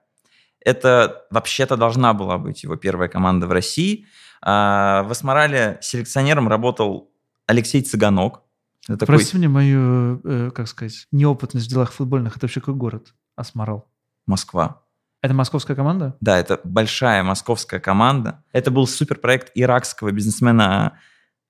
[0.65, 4.07] Это вообще-то должна была быть его первая команда в России.
[4.41, 7.11] А в Асмарале селекционером работал
[7.47, 8.44] Алексей Цыганок.
[8.89, 12.37] Это такой Прости мне мою, э, как сказать, неопытность в делах футбольных.
[12.37, 13.15] Это вообще какой город?
[13.37, 13.89] Асмарал.
[14.27, 14.83] Москва.
[15.23, 16.17] Это московская команда?
[16.21, 18.45] Да, это большая московская команда.
[18.53, 20.99] Это был суперпроект иракского бизнесмена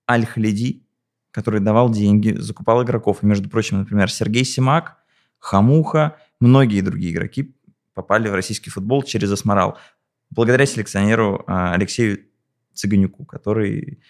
[0.09, 0.87] Аль-Халиди,
[1.33, 3.19] который давал деньги, закупал игроков.
[3.23, 4.99] И, между прочим, например, Сергей Симак,
[5.41, 7.57] Хамуха, многие другие игроки
[7.95, 9.77] попали в российский футбол через Асмарал.
[10.31, 12.21] Благодаря селекционеру а, Алексею
[12.75, 14.01] Цыганюку, который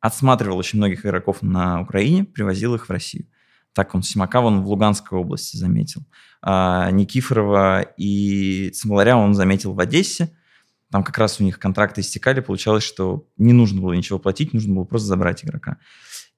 [0.00, 3.26] отсматривал очень многих игроков на Украине, привозил их в Россию.
[3.72, 6.02] Так он Симака вон в Луганской области заметил.
[6.42, 10.34] А Никифорова и Цимбаларя он заметил в Одессе.
[10.90, 14.74] Там как раз у них контракты истекали, получалось, что не нужно было ничего платить, нужно
[14.74, 15.76] было просто забрать игрока.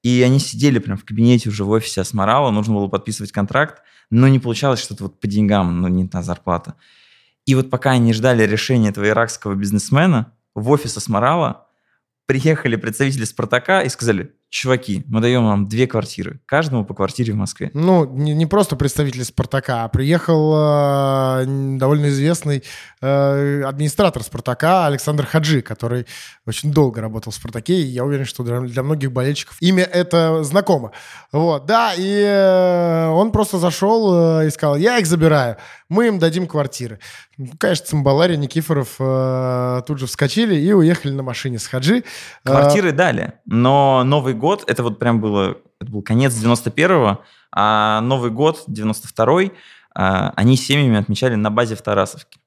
[0.03, 4.27] И они сидели прям в кабинете уже в офисе Асмарала, нужно было подписывать контракт, но
[4.27, 6.75] не получалось что-то вот по деньгам, ну не та зарплата.
[7.45, 11.67] И вот пока они ждали решения этого иракского бизнесмена, в офис Асмарала
[12.31, 17.37] приехали представители Спартака и сказали, чуваки, мы даем вам две квартиры, каждому по квартире в
[17.37, 17.71] Москве.
[17.73, 21.45] Ну, не, не просто представитель Спартака, а приехал э,
[21.77, 22.61] довольно известный
[22.99, 26.05] э, администратор Спартака Александр Хаджи, который
[26.45, 30.43] очень долго работал в Спартаке, и я уверен, что для, для многих болельщиков имя это
[30.43, 30.91] знакомо.
[31.31, 35.55] Вот, да, и э, он просто зашел э, и сказал, я их забираю,
[35.87, 36.99] мы им дадим квартиры.
[37.37, 42.03] Ну, Конечно, Цимбалари, Никифоров э, тут же вскочили и уехали на машине с Хаджи.
[42.43, 47.21] Э, Квартиры дали, но Новый год, это вот прям было, это был конец 91-го,
[47.53, 49.53] а Новый год, 92-й,
[49.95, 52.39] а, они семьями отмечали на базе в Тарасовке.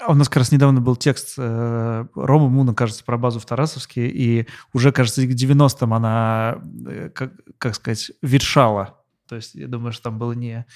[0.00, 3.46] А У нас как раз недавно был текст э, Рома Муна, кажется, про базу в
[3.46, 9.00] Тарасовске, и уже, кажется, к 90-м она, э, как, как сказать, ветшала.
[9.26, 10.66] То есть я думаю, что там было не...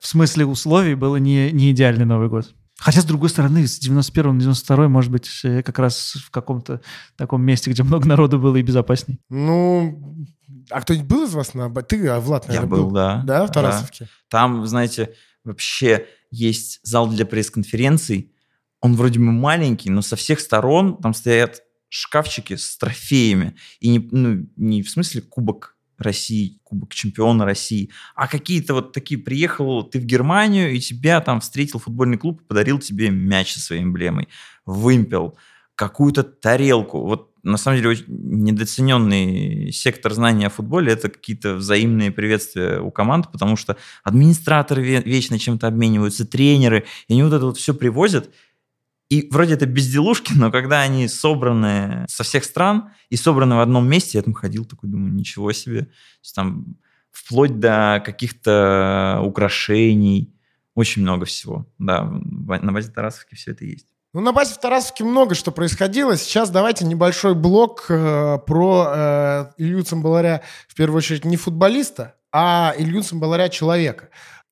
[0.00, 2.52] В смысле условий было не, не идеальный Новый год.
[2.78, 6.80] Хотя, с другой стороны, с 91 на 92 может быть, э, как раз в каком-то
[7.16, 9.18] таком месте, где много народу было и безопасней.
[9.28, 10.26] Ну,
[10.70, 11.68] а кто-нибудь был из вас на...
[11.82, 13.22] Ты, а, Влад, Я наверное, был, да.
[13.26, 14.08] Да, в Тарасовке?
[14.28, 15.14] Там, знаете,
[15.44, 18.32] вообще есть зал для пресс-конференций.
[18.80, 23.56] Он вроде бы маленький, но со всех сторон там стоят шкафчики с трофеями.
[23.80, 29.20] И не, ну, не в смысле кубок России, кубок чемпиона России, а какие-то вот такие,
[29.20, 33.82] приехал ты в Германию, и тебя там встретил футбольный клуб, подарил тебе мяч со своей
[33.82, 34.28] эмблемой,
[34.64, 35.36] вымпел,
[35.74, 37.04] какую-то тарелку.
[37.04, 42.90] Вот на самом деле очень недооцененный сектор знания о футболе– это какие-то взаимные приветствия у
[42.90, 47.74] команд, потому что администраторы ве- вечно чем-то обмениваются, тренеры, и они вот это вот все
[47.74, 48.30] привозят,
[49.08, 53.88] и вроде это безделушки, но когда они собраны со всех стран и собраны в одном
[53.88, 55.88] месте, я там ходил такой, думаю, ничего себе.
[56.34, 56.76] Там
[57.10, 60.34] вплоть до каких-то украшений,
[60.74, 61.66] очень много всего.
[61.78, 63.86] Да, на базе Тарасовки все это есть.
[64.14, 66.16] Ну, на базе в Тарасовке много что происходило.
[66.16, 72.74] Сейчас давайте небольшой блок э, про э, Илью Цимбаларя, в первую очередь, не футболиста, а
[72.78, 74.08] Илью Цимбаларя человека.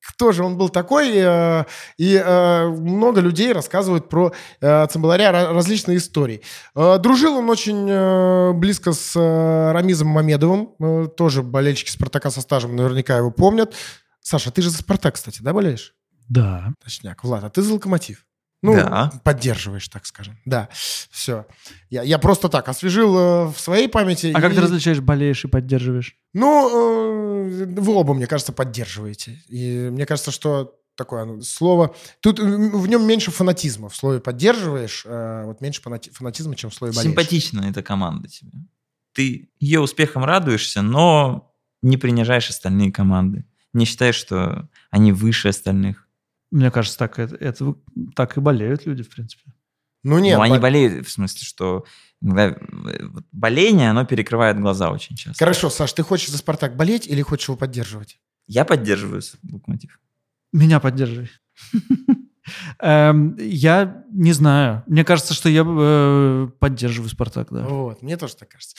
[0.07, 1.11] Кто же он был такой?
[1.15, 1.65] э,
[1.97, 6.41] и э, много людей рассказывают про э, Цимбаларя ра- различные истории.
[6.75, 12.41] Э, дружил он очень э, близко с э, Рамизом Мамедовым, э, тоже болельщики Спартака со
[12.41, 13.73] стажем наверняка его помнят.
[14.21, 15.93] Саша, ты же за Спартак, кстати, да, болеешь?
[16.29, 16.73] Да.
[16.83, 17.23] Точняк.
[17.23, 18.25] Влад, а ты за Локомотив?
[18.63, 19.11] Ну, Да.
[19.23, 20.37] поддерживаешь, так скажем.
[20.45, 21.45] Да, все.
[21.89, 24.31] Я, я просто так освежил э, в своей памяти.
[24.33, 26.15] А как и- ты различаешь, болеешь и поддерживаешь?
[26.33, 29.39] Ну, э, вы оба, мне кажется, поддерживаете.
[29.47, 31.95] И мне кажется, что такое слово...
[32.21, 33.89] Тут м, в нем меньше фанатизма.
[33.89, 37.11] В слове «поддерживаешь» э, вот меньше фанати- фанатизма, чем в слове «болеешь».
[37.11, 38.51] Симпатична эта команда тебе.
[39.13, 43.45] Ты ее успехом радуешься, но не принижаешь остальные команды.
[43.73, 46.06] Не считаешь, что они выше остальных.
[46.51, 47.75] Мне кажется, так, это, это
[48.15, 49.43] так и болеют люди, в принципе.
[50.03, 50.37] Ну, нет.
[50.37, 51.85] ну, они по- болеют, в смысле, что
[52.21, 55.37] иногда, э, боление, оно перекрывает глаза очень часто.
[55.43, 58.19] Хорошо, Саш, ты хочешь за «Спартак» болеть или хочешь его поддерживать?
[58.47, 59.99] Я поддерживаю локомотив.
[60.53, 61.29] Меня поддерживай.
[62.79, 64.83] Эм, Я не знаю.
[64.87, 67.63] Мне кажется, что я э, поддерживаю Спартак, да.
[67.63, 68.75] Вот, мне тоже так кажется.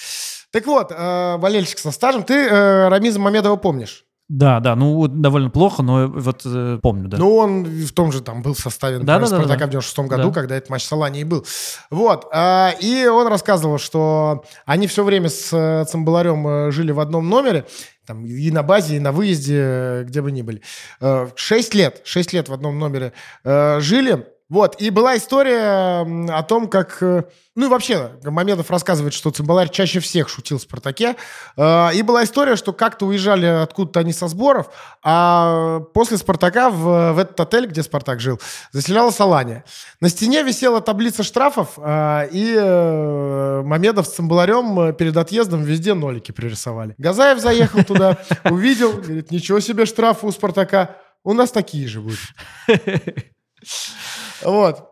[0.51, 2.49] Так вот, э, болельщик со стажем, ты
[2.89, 4.07] Рамиза Мамедова помнишь?
[4.29, 7.17] Да, да, ну вот довольно плохо, но вот э, помню, да.
[7.17, 9.43] Ну, он в том же там был в составе например, Да-да-да-да.
[9.45, 10.35] Спартака в 96 году, Да.
[10.35, 11.47] когда этот матч с Аланией был.
[11.91, 12.27] Вот.
[12.31, 17.29] а, И он рассказывал, что они все время с э, Цимбаларем э, жили в одном
[17.31, 17.65] номере,
[18.07, 20.61] там, и на базе, и на выезде, э, где бы ни были.
[21.01, 23.15] Э, Шесть лет, шесть лет в одном номере
[23.45, 24.27] э, жили.
[24.51, 27.03] Вот, и была история о том, как...
[27.03, 31.17] э, Ну и вообще, Мамедов рассказывает, что Цимбаларь чаще всех шутил в «Спартаке».
[31.59, 34.71] Э, И была история, что как-то уезжали откуда-то они со сборов,
[35.03, 38.41] а после «Спартака» в, в этот отель, где «Спартак» жил,
[38.73, 39.65] заселялась Алания.
[40.01, 42.55] На стене висела таблица штрафов, э, и
[43.67, 46.95] Мамедов с Цимбаларем перед отъездом везде нолики пририсовали.
[46.97, 50.97] Газаев заехал туда, увидел, говорит, ничего себе штрафы у «Спартака».
[51.23, 52.19] У нас такие же будут.
[54.43, 54.85] Вот.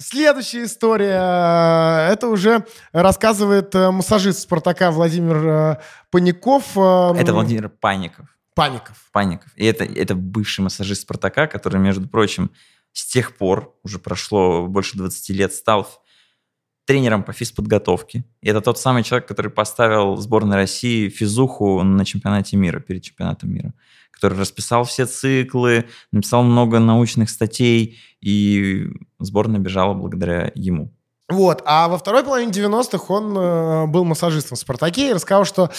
[0.00, 2.08] Следующая история.
[2.12, 5.76] Это уже рассказывает э, массажист Спартака Владимир э,
[6.10, 6.76] Паников.
[6.76, 8.26] э, Это Владимир Паников.
[8.54, 9.08] Паников.
[9.12, 9.50] Паников.
[9.56, 12.52] И это, это бывший массажист Спартака, который, между прочим,
[12.92, 15.88] с тех пор, уже прошло больше 20 лет, стал
[16.84, 18.24] тренером по физподготовке.
[18.40, 23.52] И это тот самый человек, который поставил сборной России физуху на чемпионате мира, перед чемпионатом
[23.52, 23.74] мира.
[24.20, 30.92] Который расписал все циклы, написал много научных статей, и сборная бежала благодаря ему.
[31.28, 31.62] Вот.
[31.66, 35.70] А во второй половине 90-х он э, был массажистом в «Спартаке» и рассказал, что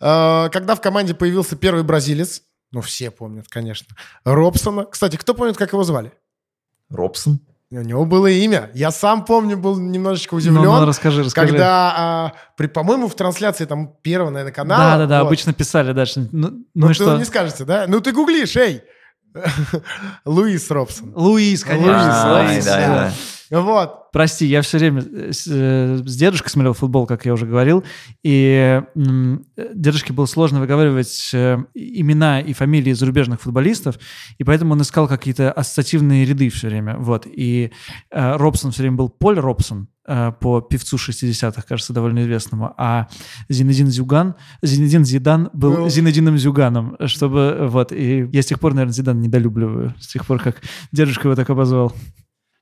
[0.00, 4.84] э, когда в команде появился первый бразилец, ну, все помнят, конечно, Робсона.
[4.84, 6.12] Кстати, кто помнит, как его звали?
[6.90, 7.40] Робсон.
[7.72, 8.68] У него было имя.
[8.74, 10.60] Я сам помню, был немножечко удивлен.
[10.60, 11.52] Ну, ну, расскажи, расскажи.
[11.52, 14.82] Когда, а, при, по-моему, в трансляции там первого, наверное, канала.
[14.82, 15.28] Да, да, да, вот.
[15.28, 16.28] обычно писали дальше.
[16.32, 17.16] Ну, Ну, ну и что?
[17.16, 17.84] не скажете, да?
[17.86, 18.82] Ну, ты гуглишь, эй!
[20.24, 21.12] Луис Робсон.
[21.14, 22.40] Луис, конечно.
[22.40, 23.12] А, Луис, да,
[23.50, 23.60] да.
[23.62, 24.12] Вот.
[24.12, 27.84] Прости, я все время э, с, э, с дедушкой смотрел футбол, как я уже говорил,
[28.22, 33.98] и м, дедушке было сложно выговаривать э, имена и фамилии зарубежных футболистов,
[34.38, 36.96] и поэтому он искал какие-то ассоциативные ряды все время.
[36.96, 37.26] Вот.
[37.26, 37.72] И
[38.10, 39.88] э, Робсон все время был Поль Робсон,
[40.40, 43.08] по певцу 60-х, кажется, довольно известному, а
[43.48, 45.88] Зинедин Зюган, Зинедин Зидан был Ну.
[45.88, 50.40] Зинедином Зюганом, чтобы, вот, и я с тех пор, наверное, Зидан недолюбливаю, с тех пор,
[50.40, 50.56] как
[50.92, 51.92] дедушка его так обозвал.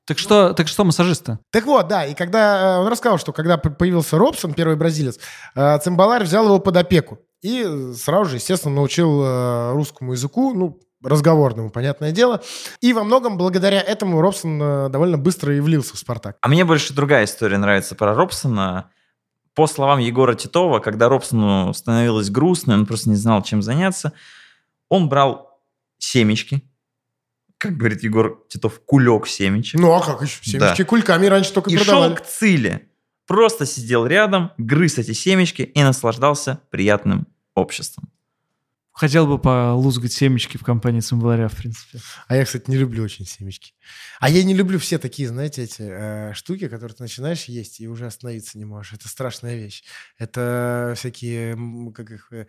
[0.05, 1.39] Так что, так что массажист-то?
[1.51, 5.19] Так вот, да, и когда э, он рассказал, что когда появился Робсон, первый бразилец,
[5.55, 10.53] э, Цимбаларь взял его под опеку и э, сразу же, естественно, научил э, русскому языку,
[10.53, 12.41] ну, разговорному, понятное дело.
[12.81, 16.37] И во многом благодаря этому Робсон э, довольно быстро и влился в «Спартак».
[16.41, 18.89] А мне больше другая история нравится про Робсона.
[19.53, 24.13] По словам Егора Титова, когда Робсону становилось грустно, он просто не знал, чем заняться,
[24.87, 25.59] он брал
[25.97, 26.63] семечки,
[27.57, 30.41] как говорит Егор Титов, кулек семечек, Ну, а как еще?
[30.41, 32.15] Семечки кульками раньше только и продавали.
[32.15, 32.89] шел к цели.
[33.27, 38.09] Просто сидел рядом, грыз эти семечки и наслаждался приятным обществом.
[38.99, 41.99] Хотел бы полузгать семечки в компании Цимбаларя, в принципе.
[42.27, 43.71] А я, кстати, не люблю очень семечки.
[44.19, 47.87] А я не люблю все такие, знаете, эти э, штуки, которые ты начинаешь есть и
[47.87, 48.91] уже остановиться не можешь.
[48.91, 49.85] Это страшная вещь.
[50.17, 51.57] Это всякие,
[51.95, 52.45] как их, э,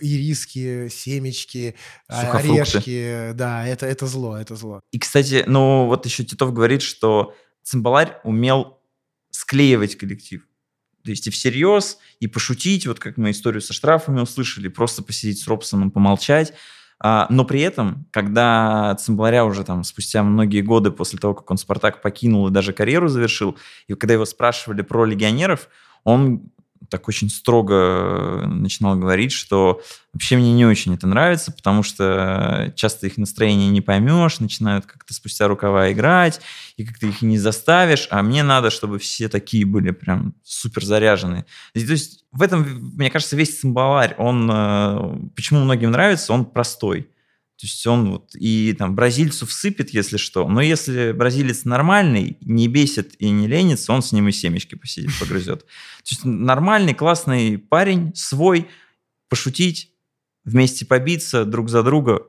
[0.00, 1.74] ириски, семечки,
[2.08, 2.62] а, Сухофрукты.
[2.62, 3.32] орешки.
[3.34, 4.80] Да, это, это зло, это зло.
[4.92, 8.80] И, кстати, ну вот еще Титов говорит, что Цимбаларь умел
[9.30, 10.42] склеивать коллектив.
[11.06, 15.38] То есть и всерьез, и пошутить, вот как мы историю со штрафами услышали, просто посидеть
[15.38, 16.52] с Робсоном, помолчать.
[16.98, 21.58] А, но при этом, когда Цимбаларя уже там спустя многие годы после того, как он
[21.58, 25.68] Спартак покинул и даже карьеру завершил, и когда его спрашивали про легионеров,
[26.02, 26.50] он
[26.88, 29.80] так очень строго начинал говорить, что
[30.12, 35.12] вообще мне не очень это нравится, потому что часто их настроение не поймешь, начинают как-то
[35.14, 36.40] спустя рукава играть,
[36.76, 41.44] и как-то их не заставишь, а мне надо, чтобы все такие были прям супер заряженные.
[41.74, 42.62] То есть в этом,
[42.94, 47.10] мне кажется, весь цимбаларь, он, э, почему многим нравится, он простой.
[47.58, 50.46] То есть он вот и там бразильцу всыпет, если что.
[50.46, 55.18] Но если бразилец нормальный, не бесит и не ленится, он с ним и семечки посидит,
[55.18, 55.60] погрызет.
[55.60, 58.68] То есть нормальный, классный парень, свой,
[59.30, 59.92] пошутить,
[60.44, 62.26] вместе побиться друг за друга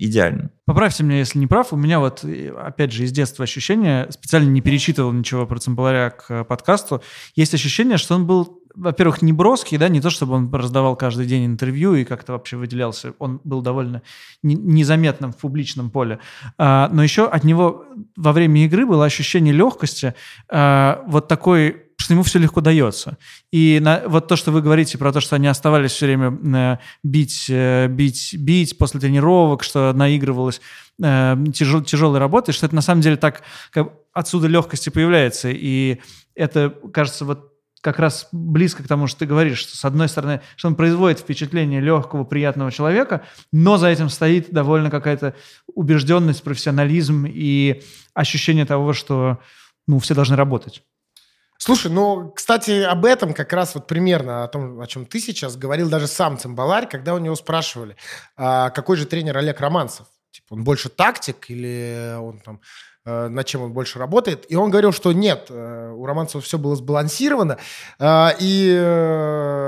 [0.00, 0.50] идеально.
[0.64, 1.72] Поправьте меня, если не прав.
[1.72, 2.24] У меня вот,
[2.58, 7.02] опять же, из детства ощущение, специально не перечитывал ничего про Цимбаларя к подкасту,
[7.34, 11.26] есть ощущение, что он был во-первых, не броский, да, не то, чтобы он раздавал каждый
[11.26, 13.14] день интервью и как-то вообще выделялся.
[13.18, 14.02] Он был довольно
[14.42, 16.20] незаметным в публичном поле.
[16.56, 17.84] А, но еще от него
[18.16, 20.14] во время игры было ощущение легкости,
[20.48, 23.18] а, вот такой что ему все легко дается.
[23.52, 26.78] И на, вот то, что вы говорите про то, что они оставались все время э,
[27.04, 30.60] бить, э, бить, бить после тренировок, что наигрывалось
[31.00, 35.50] э, тяжел, тяжелой работой, что это на самом деле так, как отсюда легкости появляется.
[35.52, 36.00] И
[36.34, 40.40] это, кажется, вот как раз близко к тому, что ты говоришь, что с одной стороны,
[40.56, 45.36] что он производит впечатление легкого, приятного человека, но за этим стоит довольно какая-то
[45.76, 47.82] убежденность, профессионализм и
[48.14, 49.38] ощущение того, что
[49.86, 50.82] ну, все должны работать.
[51.70, 55.56] Слушай, ну, кстати, об этом как раз вот примерно о том, о чем ты сейчас
[55.56, 57.94] говорил даже сам Цимбаларь, когда у него спрашивали,
[58.36, 60.08] а какой же тренер Олег Романцев?
[60.32, 62.60] Типа, он больше тактик или он там
[63.06, 64.44] над чем он больше работает.
[64.48, 67.56] И он говорил, что нет, э, у Романцева все было сбалансировано.
[67.98, 68.76] Э, и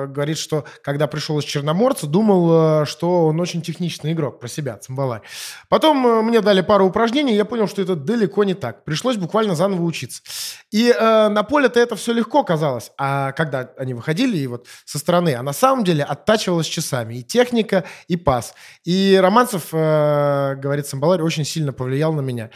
[0.08, 5.22] говорит, что когда пришел из Черноморца, думал, что он очень техничный игрок про себя, Цимбаларь.
[5.68, 8.84] Потом мне дали пару упражнений, и я понял, что это далеко не так.
[8.84, 10.22] Пришлось буквально заново учиться.
[10.70, 12.90] И на поле-то это все легко казалось.
[12.98, 17.22] А когда они выходили и вот со стороны, а на самом деле оттачивалось часами и
[17.22, 18.54] техника, и пас.
[18.84, 22.50] И Романцев, говорит Цимбаларь, очень сильно повлиял на меня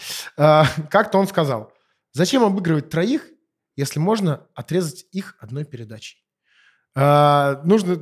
[0.91, 1.73] как-то он сказал,
[2.13, 3.29] зачем обыгрывать троих,
[3.77, 6.27] если можно отрезать их одной передачей?
[6.97, 7.99] Uh, нужно,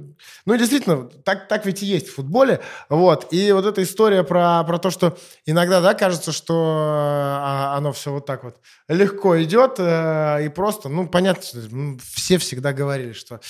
[0.47, 4.63] ну действительно, так, так ведь и есть в футболе, вот, и вот эта история про,
[4.63, 9.81] про то, что иногда, да, кажется, что uh, оно все вот так вот легко идет,
[9.81, 11.43] uh, и просто, ну, понятно,
[12.15, 13.41] все всегда говорили, что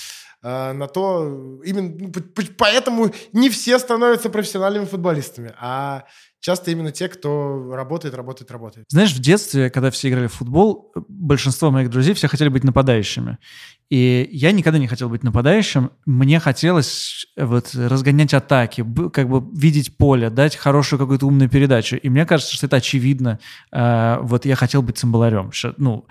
[0.41, 2.11] на то, именно, ну,
[2.57, 6.05] поэтому не все становятся профессиональными футболистами, а
[6.45, 8.85] часто именно те, кто работает, работает, работает.
[8.89, 13.39] Знаешь, в детстве, когда все играли в футбол, большинство моих друзей все хотели быть нападающими.
[13.89, 15.89] И я никогда не хотел быть нападающим.
[16.05, 21.95] Мне хотелось вот разгонять атаки, как бы видеть поле, дать хорошую какую-то умную передачу.
[21.95, 23.39] И мне кажется, что это очевидно.
[23.71, 25.49] А, вот я хотел быть цимбаларем.
[25.77, 26.05] Ну,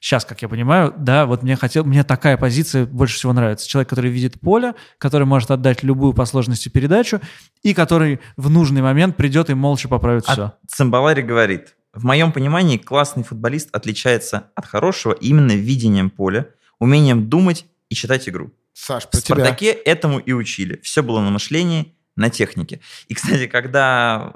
[0.00, 3.68] сейчас, как я понимаю, да, вот мне хотел, мне такая позиция больше всего нравится.
[3.68, 7.20] Человек, который видит поле, который может отдать любую по сложности передачу,
[7.62, 10.52] и который в нужный момент придет и молча поправит а все.
[10.66, 16.48] Цимбалари говорит, в моем понимании классный футболист отличается от хорошего именно видением поля,
[16.78, 18.52] умением думать и читать игру.
[18.72, 19.82] Саш, про В «Спартаке» тебя.
[19.84, 20.80] этому и учили.
[20.82, 22.80] Все было на мышлении, на технике.
[23.08, 24.32] И, кстати, когда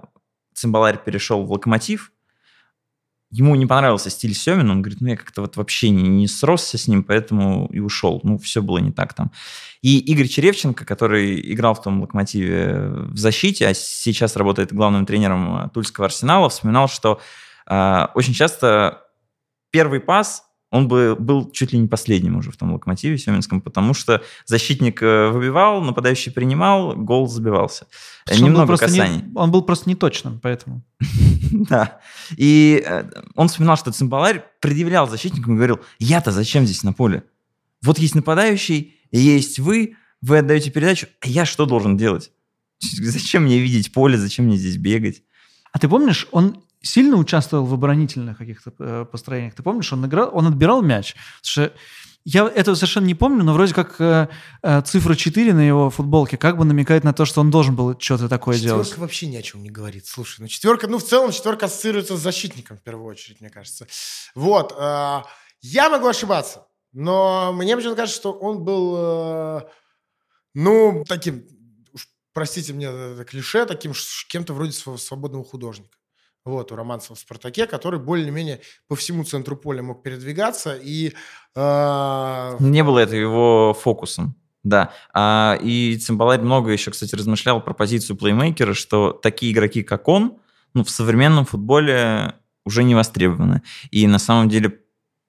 [0.52, 2.12] Цимбаларь перешел в «Локомотив»,
[3.34, 6.78] ему не понравился стиль Семина, он говорит, ну я как-то вот вообще не, не сросся
[6.78, 8.20] с ним, поэтому и ушел.
[8.22, 9.32] Ну, все было не так там.
[9.82, 15.68] И Игорь Черевченко, который играл в том локомотиве в защите, а сейчас работает главным тренером
[15.70, 17.20] Тульского арсенала, вспоминал, что
[17.68, 19.02] э, очень часто
[19.70, 23.94] первый пас он бы был чуть ли не последним уже в том локомотиве Семенском, потому
[23.94, 27.86] что защитник э, выбивал, нападающий принимал, гол забивался.
[28.24, 29.22] Потому Немного он касаний.
[29.22, 30.82] Не, он был просто неточным, поэтому.
[31.52, 32.00] да.
[32.36, 33.04] И э,
[33.36, 37.22] он вспоминал, что Цимбаларь предъявлял защитникам и говорил, я-то зачем здесь на поле?
[37.82, 42.32] Вот есть нападающий, есть вы, вы отдаете передачу, а я что должен делать?
[42.80, 45.22] Зачем мне видеть поле, зачем мне здесь бегать?
[45.72, 49.54] А ты помнишь, он сильно участвовал в оборонительных каких-то э, построениях.
[49.54, 51.16] Ты помнишь, он играл, он отбирал мяч.
[52.26, 54.28] Я этого совершенно не помню, но вроде как э,
[54.62, 57.98] э, цифра 4 на его футболке как бы намекает на то, что он должен был
[58.00, 58.86] что-то такое четверка делать.
[58.86, 60.06] Четверка вообще ни о чем не говорит.
[60.06, 63.86] Слушай, ну четверка, ну в целом четверка ассоциируется с защитником в первую очередь, мне кажется.
[64.34, 64.74] Вот.
[64.78, 65.22] Э,
[65.60, 69.60] я могу ошибаться, но мне почему-то кажется, что он был, э,
[70.54, 71.46] ну, таким,
[71.92, 73.92] уж простите это клише, таким
[74.30, 75.98] кем-то вроде свободного художника
[76.44, 80.76] вот, у Романцева в «Спартаке», который более-менее по всему центру поля мог передвигаться.
[80.76, 81.12] И,
[81.54, 82.56] э...
[82.60, 84.36] Не было это его фокусом.
[84.62, 90.08] Да, а, и Цимбаларь много еще, кстати, размышлял про позицию плеймейкера, что такие игроки, как
[90.08, 90.38] он,
[90.72, 92.34] ну, в современном футболе
[92.64, 93.62] уже не востребованы.
[93.90, 94.80] И на самом деле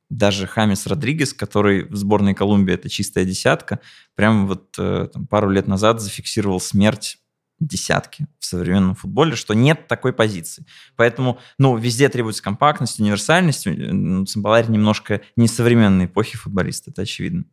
[0.10, 3.80] даже Хамис Родригес, который в сборной Колумбии это чистая десятка,
[4.16, 7.18] прямо вот э, там, пару лет назад зафиксировал смерть
[7.60, 10.66] десятки в современном футболе, что нет такой позиции.
[10.96, 13.66] Поэтому, ну, везде требуется компактность, универсальность.
[13.66, 17.46] Ну, Цимбаларь немножко не современной эпохи футболист, это очевидно.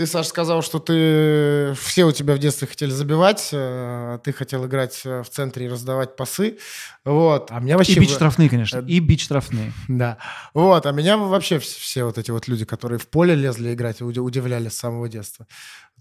[0.00, 4.64] Ты, Саш, сказал, что ты все у тебя в детстве хотели забивать, э, ты хотел
[4.64, 6.56] играть э, в центре и раздавать пасы,
[7.04, 7.50] вот.
[7.50, 7.92] А меня вообще...
[7.92, 9.74] И бить штрафные, конечно, и бить штрафные.
[9.88, 10.16] Да.
[10.54, 14.70] Вот, а меня вообще все вот эти вот люди, которые в поле лезли играть, удивляли
[14.70, 15.46] с самого детства.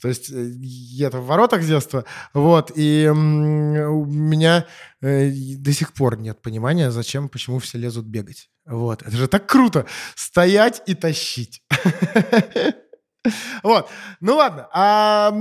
[0.01, 4.65] То есть я-то в воротах с детства, вот, и у меня
[5.01, 8.49] до сих пор нет понимания, зачем, почему все лезут бегать.
[8.65, 9.85] Вот, это же так круто,
[10.15, 11.63] стоять и тащить.
[13.63, 13.89] Вот.
[14.21, 14.67] Ну ладно.
[14.73, 15.31] А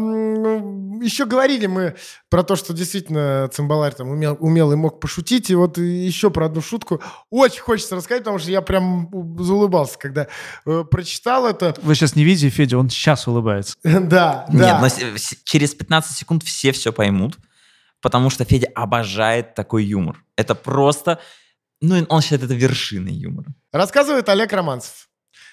[1.01, 1.95] еще говорили мы
[2.29, 5.51] про то, что действительно цимбаларь там умел, умел и мог пошутить.
[5.51, 7.01] И вот еще про одну шутку
[7.31, 9.09] очень хочется рассказать, потому что я прям
[9.39, 10.27] заулыбался, когда
[10.67, 11.75] э, прочитал это.
[11.83, 13.77] Вы сейчас не видите, Федя, он сейчас улыбается.
[14.09, 14.81] Да, Нет, да.
[14.81, 14.89] но
[15.45, 17.37] через 15 секунд все все поймут,
[18.01, 20.25] потому что Федя обожает такой юмор.
[20.37, 21.19] Это просто...
[21.81, 23.55] Ну, он считает это вершиной юмора.
[23.73, 25.08] Рассказывает Олег Романцев.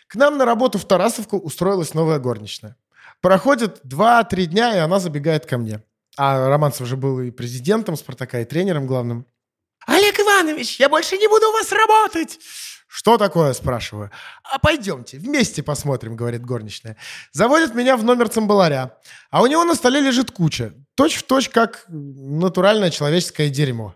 [0.08, 2.78] К нам на работу в Тарасовку устроилась новая горничная.
[3.22, 5.82] Проходит 2-3 дня, и она забегает ко мне.
[6.18, 9.26] А Романцев же был и президентом «Спартака», и тренером главным.
[9.86, 12.39] «Олег Иванович, я больше не буду у вас работать!»
[12.88, 14.10] «Что такое?»– спрашиваю.
[14.43, 16.95] «А пойдемте, вместе посмотрим»,– говорит горничная.
[17.34, 18.97] Заводит меня в номер цимбаларя.
[19.32, 20.74] А у него на столе лежит куча.
[20.95, 23.95] Точь в точь, как натуральное человеческое дерьмо.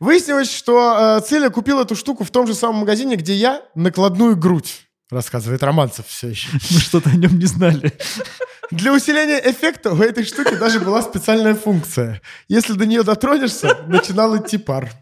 [0.00, 4.34] Выяснилось, что э, Циля купил эту штуку в том же самом магазине, где я накладную
[4.34, 4.87] грудь.
[5.10, 6.50] Рассказывает Романцев все еще.
[6.70, 7.92] Мы что-то о нем не знали.
[8.70, 12.20] Для усиления эффекта у этой штуки даже была специальная функция.
[12.48, 14.92] Если до нее дотронешься, начинал идти пар.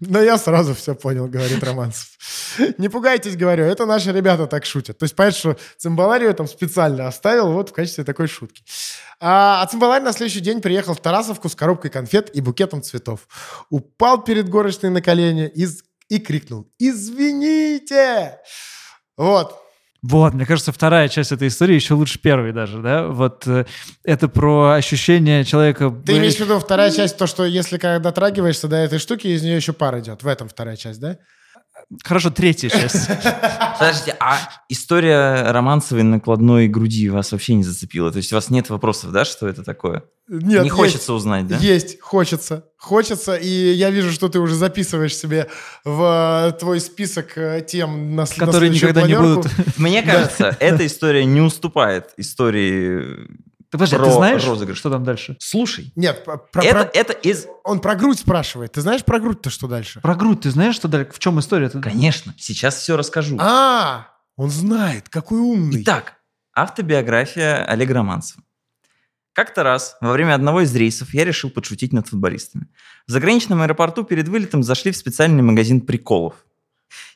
[0.00, 2.08] Но я сразу все понял, говорит Романцев.
[2.76, 4.98] Не пугайтесь, говорю, это наши ребята так шутят.
[4.98, 8.64] То есть, понятно, что цимбаларию там специально оставил вот в качестве такой шутки.
[9.20, 13.28] А, а цимбаларь на следующий день приехал в Тарасовку с коробкой конфет и букетом цветов.
[13.70, 15.68] Упал перед горочной на колени и,
[16.08, 18.40] и крикнул «Извините!»
[19.22, 19.56] Вот.
[20.02, 23.06] Вот, мне кажется, вторая часть этой истории еще лучше первой даже, да?
[23.06, 23.66] Вот э,
[24.02, 25.94] это про ощущение человека...
[26.04, 29.44] Ты имеешь в виду вторая часть, то, что если когда дотрагиваешься до этой штуки, из
[29.44, 30.24] нее еще пар идет.
[30.24, 31.18] В этом вторая часть, да?
[32.02, 33.06] Хорошо, третья часть.
[33.78, 34.38] Подождите, а
[34.68, 38.10] история романсовой накладной груди вас вообще не зацепила?
[38.10, 40.04] То есть у вас нет вопросов, да, что это такое?
[40.28, 40.62] Нет.
[40.62, 41.56] Не хочется узнать, да?
[41.58, 42.64] Есть, хочется.
[42.78, 45.48] Хочется, и я вижу, что ты уже записываешь себе
[45.84, 49.46] в э, твой список э, тем на Которые никогда не будут.
[49.76, 53.28] Мне кажется, эта история не уступает истории
[53.72, 54.76] ты подожди, про ты знаешь, розыгрыш.
[54.76, 55.34] что там дальше?
[55.40, 55.94] Слушай.
[55.96, 56.90] Нет, про, это, про...
[56.92, 57.46] это из...
[57.64, 58.72] Он про грудь спрашивает.
[58.72, 60.02] Ты знаешь про грудь-то что дальше?
[60.02, 61.10] Про грудь ты знаешь, что дальше?
[61.10, 61.68] В чем история?
[61.68, 61.80] -то?
[61.80, 63.38] Конечно, сейчас все расскажу.
[63.40, 65.82] А, он знает, какой умный.
[65.82, 66.16] Итак,
[66.54, 68.42] автобиография Олега Романцева.
[69.32, 72.66] Как-то раз во время одного из рейсов я решил подшутить над футболистами.
[73.06, 76.34] В заграничном аэропорту перед вылетом зашли в специальный магазин приколов.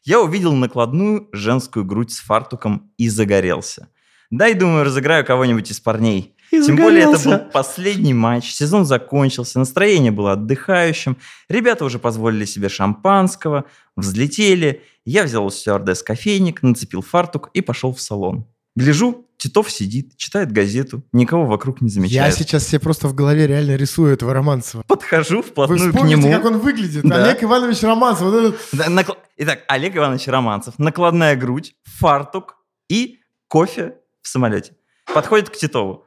[0.04, 3.88] Я увидел накладную женскую грудь с фартуком и загорелся.
[4.30, 6.35] Дай, думаю, разыграю кого-нибудь из парней.
[6.50, 11.16] И Тем более это был последний матч, сезон закончился, настроение было отдыхающим,
[11.48, 13.64] ребята уже позволили себе шампанского,
[13.96, 18.46] взлетели, я взял у стюардесс кофейник, нацепил фартук и пошел в салон.
[18.76, 22.32] Гляжу, Титов сидит, читает газету, никого вокруг не замечает.
[22.32, 24.82] Я сейчас себе просто в голове реально рисую этого Романцева.
[24.86, 26.30] Подхожу вплотную Вы к нему.
[26.30, 27.02] как он выглядит.
[27.04, 27.24] Да.
[27.24, 28.22] Олег Иванович Романцев.
[28.22, 28.60] Вот этот...
[28.72, 29.12] да, накл...
[29.36, 32.56] Итак, Олег Иванович Романцев, накладная грудь, фартук
[32.88, 33.18] и
[33.48, 34.72] кофе в самолете.
[35.12, 36.05] Подходит к Титову.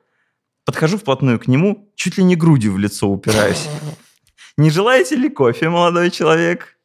[0.70, 3.68] Подхожу вплотную к нему, чуть ли не грудью в лицо упираюсь.
[4.58, 6.78] «Не желаете ли кофе, молодой человек?»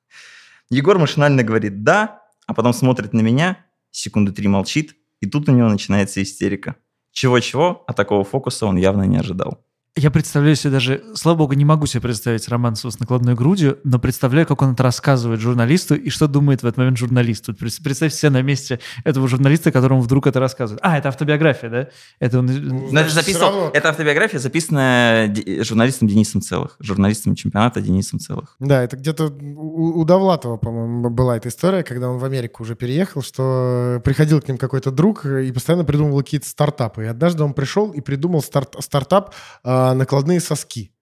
[0.71, 3.59] Егор машинально говорит «да», а потом смотрит на меня,
[3.91, 6.77] секунды три молчит, и тут у него начинается истерика.
[7.13, 9.63] Чего-чего, а такого фокуса он явно не ожидал.
[9.97, 14.01] Я представляю себе даже, слава богу, не могу себе представить Романцева с накладной грудью, но
[14.01, 17.47] представляю, как он это рассказывает журналисту и что думает в этот момент журналист.
[17.47, 20.81] Вот представь себе на месте этого журналиста, которому вдруг это рассказывает.
[20.83, 21.89] А, это автобиография, да?
[22.19, 22.47] Это он...
[22.47, 25.33] Ну, но это, записал, это автобиография, записанная
[25.63, 28.57] журналистом Денисом Целых, журналистом чемпионата Денисом Целых.
[28.59, 32.75] Да, это где-то у, у Довлатова, по-моему, была эта история, когда он в Америку уже
[32.75, 37.05] переехал, что приходил к ним какой-то друг и постоянно придумывал какие-то стартапы.
[37.05, 39.33] И однажды он пришел и придумал старт, стартап
[39.63, 40.94] а, накладные соски.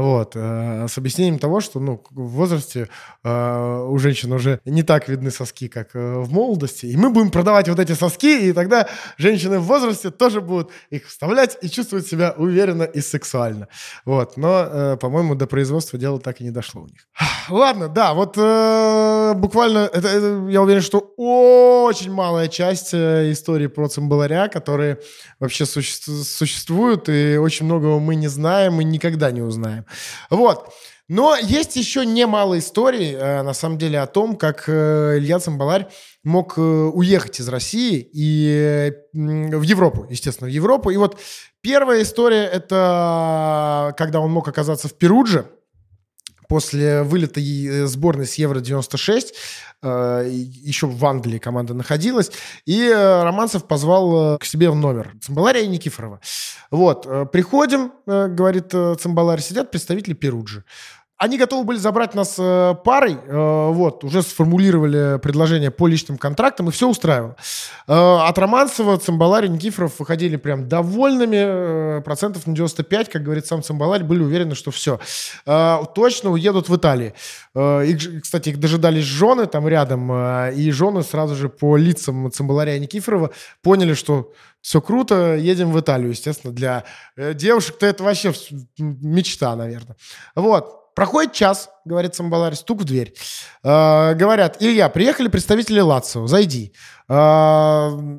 [0.00, 2.88] Вот, э, с объяснением того, что ну, в возрасте
[3.24, 6.86] э, у женщин уже не так видны соски, как э, в молодости.
[6.86, 11.06] И мы будем продавать вот эти соски, и тогда женщины в возрасте тоже будут их
[11.06, 13.68] вставлять и чувствовать себя уверенно и сексуально.
[14.04, 17.06] Вот, но, по-моему, до производства дело так и не дошло у них.
[17.48, 18.36] Ладно, да, вот
[19.36, 24.98] буквально, это, это, я уверен, что очень малая часть истории про цимбаларя, которые
[25.40, 29.84] вообще суще- существуют, и очень многого мы не знаем и никогда не узнаем.
[30.30, 30.72] Вот.
[31.08, 35.88] Но есть еще немало историй, э, на самом деле, о том, как э, Илья Цимбаларь
[36.22, 40.90] мог э, уехать из России и в Европу, естественно, в Европу.
[40.90, 41.18] И вот
[41.62, 45.46] первая история– это когда он мог оказаться в Перудже,
[46.48, 47.40] после вылета
[47.86, 49.34] сборной с Евро-96,
[49.82, 52.32] еще в Англии команда находилась,
[52.66, 56.20] и Романцев позвал к себе в номер Цимбалария и Никифорова.
[56.70, 60.64] Вот, приходим, говорит Цимбаларь, сидят представители Перуджи.
[61.18, 66.68] Они готовы были забрать нас э, парой, э, вот, уже сформулировали предложение по личным контрактам,
[66.68, 67.34] и все устраивало.
[67.88, 73.64] Э, от Романцева, Цимбалари, Никифоров выходили прям довольными, э, процентов на 95, как говорит сам
[73.64, 75.00] Цимбаларь, были уверены, что все,
[75.44, 77.14] э, точно уедут в Италию.
[77.52, 82.30] Э, их, кстати, их дожидались жены там рядом, э, и жены сразу же по лицам
[82.30, 86.84] Цимбаларя и Никифорова поняли, что все круто, едем в Италию, естественно, для
[87.16, 88.32] э, девушек-то это вообще
[88.78, 89.96] мечта, наверное.
[90.36, 90.77] Вот.
[90.98, 93.14] Проходит час, говорит Самбаларь, стук в дверь.
[93.62, 96.72] Э, говорят, Илья, приехали представители Лацио, зайди.
[97.08, 98.18] Э,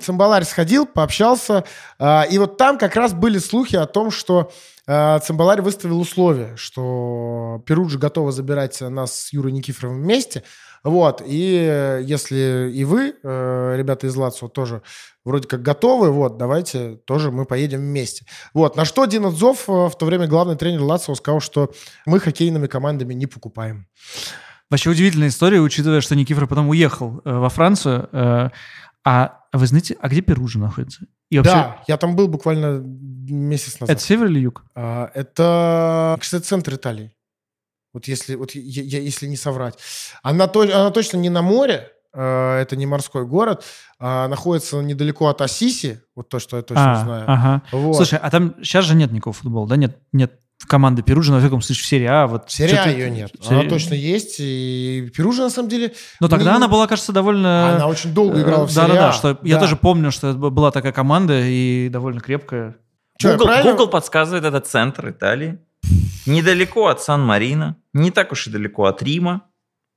[0.00, 1.64] Цимбаларь сходил, пообщался,
[1.98, 4.50] э, и вот там как раз были слухи о том, что
[4.86, 10.44] э, Цимбаларь выставил условия, что Перуджи готова забирать нас с Юрой Никифоровым вместе,
[10.82, 14.80] вот, и если и вы, э, ребята из Лацио, тоже
[15.24, 18.26] вроде как готовы, вот, давайте тоже мы поедем вместе.
[18.52, 21.72] Вот, на что Дин Отзов, э, в то время главный тренер Лацио, сказал, что
[22.06, 23.86] мы хоккейными командами не покупаем.
[24.70, 28.08] Вообще удивительная история, учитывая, что Никифор потом уехал э, во Францию.
[28.12, 28.50] Э,
[29.04, 31.06] а вы знаете, а где Перужа находится?
[31.30, 31.52] И вообще...
[31.52, 33.96] Да, я там был буквально месяц назад.
[33.96, 34.64] Это север или юг?
[34.74, 37.14] А, это, кстати, центр Италии.
[37.92, 39.78] Вот если, вот я, я, если не соврать.
[40.22, 43.64] Она, она точно не на море, это не морской город,
[43.98, 47.24] а находится недалеко от Асиси, вот то, что я точно а, знаю.
[47.26, 47.62] Ага.
[47.72, 47.96] Вот.
[47.96, 49.76] Слушай, а там сейчас же нет никакого футбола, да?
[49.76, 50.38] Нет, нет
[50.68, 52.26] команды Перуджи, во всяком случае, в серии А.
[52.26, 53.32] Вот в серии А ее нет.
[53.40, 53.60] Серия...
[53.60, 54.36] Она точно есть.
[54.38, 55.92] И Перуджи, на самом деле...
[56.20, 56.56] Но тогда не...
[56.56, 57.74] она была, кажется, довольно...
[57.74, 59.40] Она очень долго играла в серии Да-да-да, что да.
[59.42, 62.76] я тоже помню, что это была такая команда и довольно крепкая.
[63.18, 65.58] Что, Google, Google подсказывает, это центр Италии.
[66.26, 69.42] Недалеко от Сан-Марино, не так уж и далеко от Рима.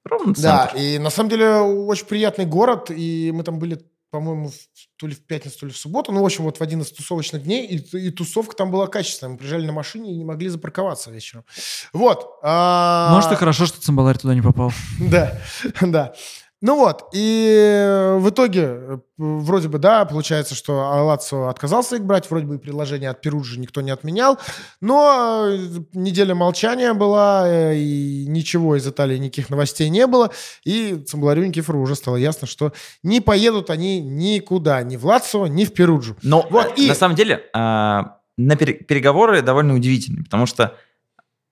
[0.07, 0.73] Ровно центр.
[0.73, 3.79] Да, и на самом деле очень приятный город, и мы там были
[4.09, 4.51] по-моему,
[4.97, 6.11] то ли в пятницу, то ли в субботу.
[6.11, 7.67] Ну, в общем, вот в один из тусовочных дней.
[7.67, 9.33] И, и тусовка там была качественная.
[9.33, 11.43] Мы приезжали на машине и не могли запарковаться вечером.
[11.91, 12.25] Вот.
[12.41, 13.11] А...
[13.13, 14.71] Может, и хорошо, что Цимбаларь туда не попал.
[14.99, 15.37] Да,
[15.81, 16.13] да.
[16.59, 20.73] Ну вот, и в итоге, э, вроде бы, да, получается, что
[21.05, 24.39] Лацо отказался их брать, вроде бы и предложение от Перуджи никто не отменял,
[24.81, 25.57] но э,
[25.93, 30.31] неделя молчания была, э, и ничего из Италии, никаких новостей не было,
[30.63, 35.63] и Цимбларю Никифору уже стало ясно, что не поедут они никуда, ни в Лацо, ни
[35.63, 36.17] в Перуджу.
[36.23, 36.87] Но вот, и...
[36.87, 40.75] на самом деле а, на переговоры довольно удивительные, потому что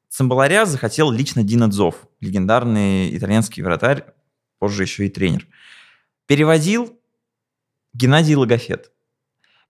[0.09, 4.05] Цимбаларя захотел лично Дина Дзов, легендарный итальянский вратарь,
[4.59, 5.47] позже еще и тренер.
[6.27, 6.99] Переводил
[7.93, 8.91] Геннадий Логофет.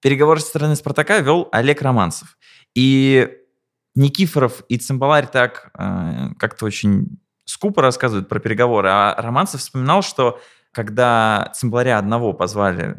[0.01, 2.37] Переговоры со стороны «Спартака» вел Олег Романцев.
[2.73, 3.29] И
[3.95, 10.41] Никифоров и Цимбаларь так э, как-то очень скупо рассказывают про переговоры, а Романцев вспоминал, что
[10.71, 12.97] когда Цимбаларя одного позвали,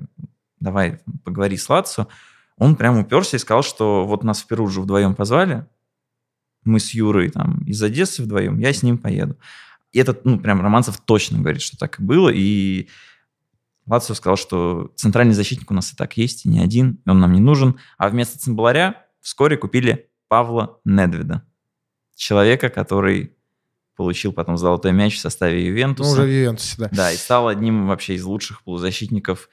[0.60, 2.08] давай поговори с Лацо,
[2.56, 5.66] он прям уперся и сказал, что вот нас в Перу вдвоем позвали,
[6.64, 9.36] мы с Юрой там из Одессы вдвоем, я с ним поеду.
[9.92, 12.28] И этот, ну, прям Романцев точно говорит, что так и было.
[12.28, 12.88] И
[13.86, 17.20] Лацио сказал, что центральный защитник у нас и так есть, и не один, и он
[17.20, 17.78] нам не нужен.
[17.98, 21.42] А вместо Цимбаларя вскоре купили Павла Недведа.
[22.16, 23.36] Человека, который
[23.94, 26.10] получил потом золотой мяч в составе Ювентуса.
[26.10, 26.88] Ну, уже в Ювентусе, да.
[26.92, 29.48] Да, и стал одним вообще из лучших полузащитников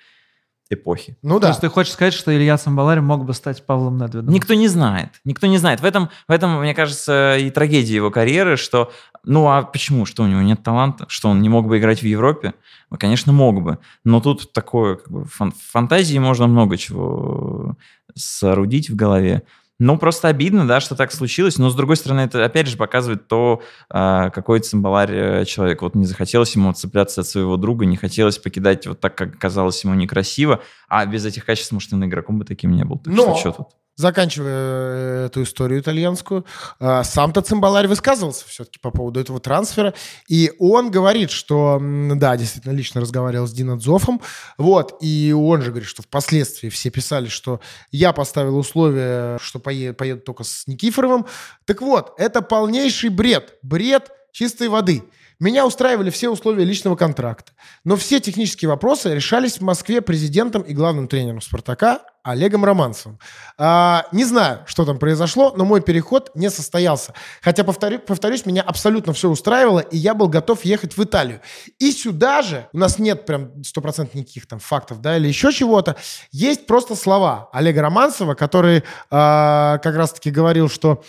[0.74, 1.17] эпохи.
[1.21, 1.47] Ну да.
[1.47, 4.34] То есть ты хочешь сказать, что Илья Самбалари мог бы стать Павлом Недведом?
[4.34, 5.09] Никто не знает.
[5.26, 5.82] Никто не знает.
[5.82, 8.91] В этом, в этом, мне кажется, и трагедия его карьеры, что
[9.26, 10.05] ну а почему?
[10.05, 11.05] Что у него нет таланта?
[11.07, 12.53] Что он не мог бы играть в Европе?
[12.89, 13.80] Ну, конечно, мог бы.
[14.03, 17.76] Но тут такое, как бы, фан- фантазии можно много чего
[18.15, 19.43] соорудить в голове.
[19.80, 21.57] Ну, просто обидно, да, что так случилось.
[21.57, 25.82] Но, с другой стороны, это, опять же, показывает то, а, какой цимбаларь э, человек.
[25.82, 29.84] Вот не захотелось ему отцепляться от своего друга, не хотелось покидать вот так, как казалось
[29.84, 30.61] ему некрасиво.
[30.88, 32.99] А без этих качеств, может, он игроком бы таким не был.
[32.99, 33.36] Так Но...
[33.36, 33.67] что, что тут?
[33.95, 36.45] Заканчивая э, эту историю итальянскую,
[36.79, 39.93] а, сам-то Цимбаларь высказывался все-таки по поводу этого трансфера,
[40.27, 44.21] и он говорит, что, да, действительно, лично разговаривал с Дино Дзофом,
[44.57, 47.59] вот, и он же говорит, что впоследствии все писали, что
[47.91, 51.25] я поставил условие, что поеду, поеду только с Никифоровым.
[51.65, 55.03] Так вот, это полнейший бред, бред чистой воды.
[55.39, 57.53] Меня устраивали все условия личного контракта.
[57.84, 63.19] Но все технические вопросы решались в Москве президентом и главным тренером «Спартака» Олегом Романцевым.
[63.57, 67.13] А, не знаю, что там произошло, но мой переход не состоялся.
[67.41, 71.41] Хотя, повторю, повторюсь, меня абсолютно все устраивало, и я был готов ехать в Италию.
[71.79, 75.97] И сюда же, у нас нет прям 100% никаких там фактов, да, или еще чего-то,
[76.31, 81.03] есть просто слова Олега Романцева, который а, как раз-таки говорил, что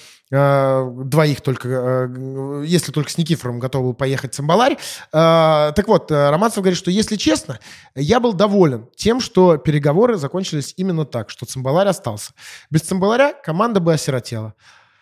[1.04, 4.76] двоих только, э, если только с Никифором готов был поехать Цимбаларь.
[5.12, 7.60] Э, так вот, Романцев говорит, что если честно,
[7.94, 12.32] я был доволен тем, что переговоры закончились именно так, что Цимбаларь остался.
[12.70, 14.54] Без Цимбаларя команда бы осиротела.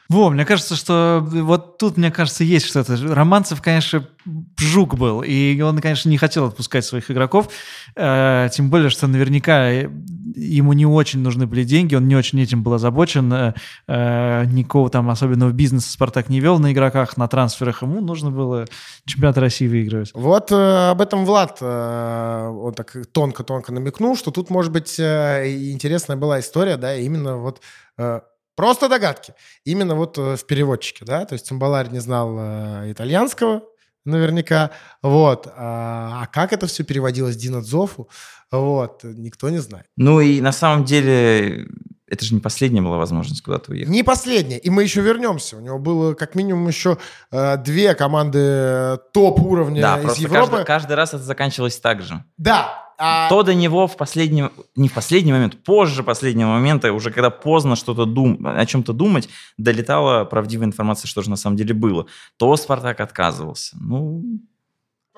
[0.09, 2.97] Во, мне кажется, что вот тут, мне кажется, есть что-то.
[3.15, 4.07] Романцев, конечно,
[4.59, 7.49] жук был, и он, конечно, не хотел отпускать своих игроков,
[7.97, 12.63] э, тем более, что наверняка ему не очень нужны были деньги, он не очень этим
[12.63, 13.55] был озабочен, э,
[13.89, 18.67] э никакого там особенного бизнеса «Спартак» не вел на игроках, на трансферах, ему нужно было
[19.07, 20.11] чемпионат России выигрывать.
[20.15, 25.71] Вот э, об этом Влад, э, он так тонко-тонко намекнул, что тут, может быть, э,
[25.73, 27.61] интересная была история, да, именно вот
[27.99, 28.21] э,
[28.55, 29.35] Просто догадки.
[29.65, 33.63] Именно вот э, в переводчике, да, то есть Цимбаларь не знал э, итальянского,
[34.05, 34.71] наверняка,
[35.03, 35.47] вот.
[35.57, 38.09] А, а как это все переводилось Дина Дзофу,
[38.51, 39.87] вот, никто не знает.
[39.97, 41.67] Ну и на самом деле
[42.13, 43.91] это же не последняя была возможность куда-то уехать.
[43.91, 44.59] Не последняя.
[44.59, 45.57] И мы еще вернемся.
[45.57, 46.99] У него было как минимум еще
[47.31, 50.51] э, две команды э, топ-уровня да, из Европы.
[50.51, 52.23] Каждый, каждый раз это заканчивалось так же.
[52.37, 53.29] Да, а...
[53.29, 54.45] То до него в последний,
[54.77, 59.29] не в последний момент, позже последнего момента, уже когда поздно что-то дум, о чем-то думать,
[59.59, 62.07] долетала правдивая информация, что же на самом деле было.
[62.37, 63.77] То Спартак отказывался.
[63.81, 64.23] Ну,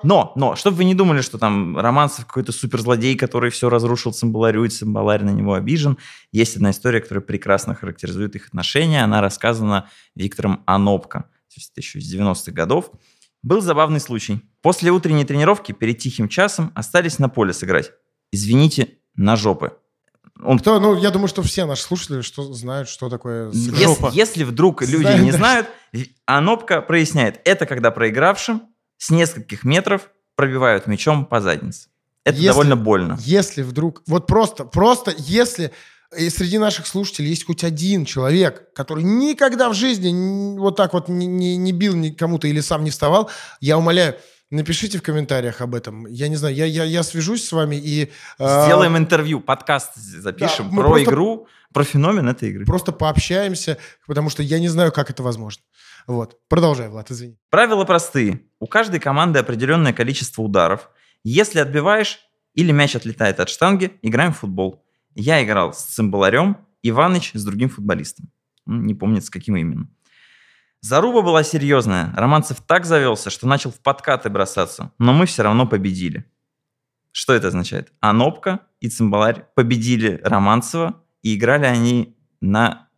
[0.03, 4.65] но, но, чтобы вы не думали, что там Романцев какой-то суперзлодей, который все разрушил Цимбаларю,
[4.65, 5.97] и Цимбаларь на него обижен.
[6.31, 9.03] Есть одна история, которая прекрасно характеризует их отношения.
[9.03, 12.91] Она рассказана Виктором Анопко, то есть еще из 90-х годов.
[13.45, 14.41] Был забавный случай.
[14.63, 17.91] После утренней тренировки перед тихим часом остались на поле сыграть.
[18.31, 19.73] Извините, на жопы.
[20.43, 20.57] Он...
[20.57, 24.81] Кто, ну, я думаю, что все наши слушатели что, знают, что такое если, если вдруг
[24.81, 25.67] люди знают, не знают,
[26.25, 27.39] Анопка проясняет.
[27.45, 28.63] Это когда проигравшим
[28.97, 31.89] с нескольких метров пробивают мячом по заднице.
[32.23, 33.15] Это если, довольно больно.
[33.21, 35.71] Если вдруг, вот просто, просто если
[36.17, 41.09] и среди наших слушателей есть хоть один человек, который никогда в жизни вот так вот
[41.09, 43.29] не, не, не бил кому-то или сам не вставал,
[43.61, 44.15] я умоляю,
[44.51, 46.05] Напишите в комментариях об этом.
[46.05, 48.11] Я не знаю, я, я, я свяжусь с вами и...
[48.37, 52.65] Э, Сделаем интервью, подкаст запишем да, про просто, игру, про феномен этой игры.
[52.65, 55.63] Просто пообщаемся, потому что я не знаю, как это возможно.
[56.05, 56.37] Вот.
[56.47, 57.39] Продолжай, Влад, извини.
[57.49, 58.43] Правила простые.
[58.59, 60.91] У каждой команды определенное количество ударов.
[61.23, 62.19] Если отбиваешь
[62.53, 64.84] или мяч отлетает от штанги, играем в футбол.
[65.15, 68.29] Я играл с цимбаларем, Иваныч с другим футболистом.
[68.67, 69.89] Не помнит, с каким именно.
[70.81, 72.13] Заруба была серьезная.
[72.15, 74.91] Романцев так завелся, что начал в подкаты бросаться.
[74.99, 76.29] Но мы все равно победили.
[77.11, 77.91] Что это означает?
[78.01, 82.89] Анопка и Цимбаларь победили Романцева, и играли они на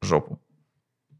[0.00, 0.40] жопу.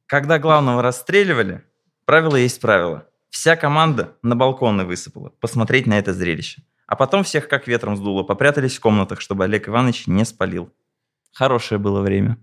[0.06, 1.64] Когда главного расстреливали,
[2.04, 3.08] правило есть правило.
[3.30, 6.62] Вся команда на балконы высыпала посмотреть на это зрелище.
[6.94, 10.72] А потом всех как ветром сдуло, попрятались в комнатах, чтобы Олег Иванович не спалил.
[11.32, 12.38] Хорошее было время.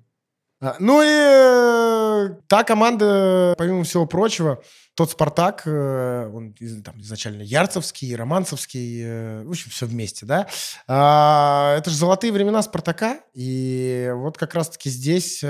[0.59, 4.61] А, ну и э, та команда, помимо всего прочего,
[4.93, 10.47] тот «Спартак», э, он там, изначально Ярцевский, Романцевский, э, в общем, все вместе, да.
[10.85, 15.45] А, это же золотые времена «Спартака», и вот как раз-таки здесь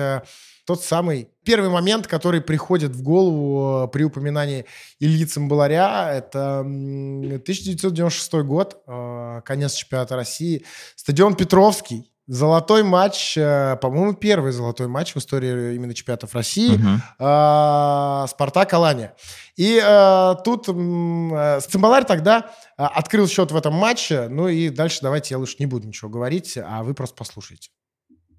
[0.66, 4.66] тот самый первый момент, который приходит в голову при упоминании
[5.00, 6.12] Ильи Цимбаларя.
[6.14, 10.66] Это 1996 год, э, конец чемпионата России.
[10.96, 12.08] Стадион Петровский.
[12.28, 16.80] Золотой матч, э, по-моему, первый золотой матч в истории именно чемпионатов России.
[17.20, 18.28] Uh-huh.
[18.28, 19.16] Спартак Алания.
[19.58, 24.28] И э, тут э, Цимбаларь тогда э, открыл счет в этом матче.
[24.30, 27.70] Ну и дальше давайте я лучше не буду ничего говорить, а вы просто послушайте.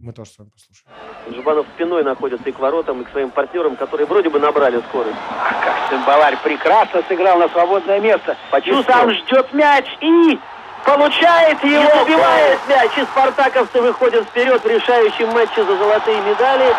[0.02, 1.40] Мы тоже с вами послушаем.
[1.40, 5.16] Жбанов спиной находится и к воротам, и к своим партнерам, которые вроде бы набрали скорость.
[5.30, 8.36] А как Цимбаларь прекрасно сыграл на свободное место.
[8.50, 10.40] Почему сам ждет мяч и
[10.84, 12.90] получает его, и убивает мяч.
[12.98, 16.74] И спартаковцы выходят вперед в решающем матче за золотые медали.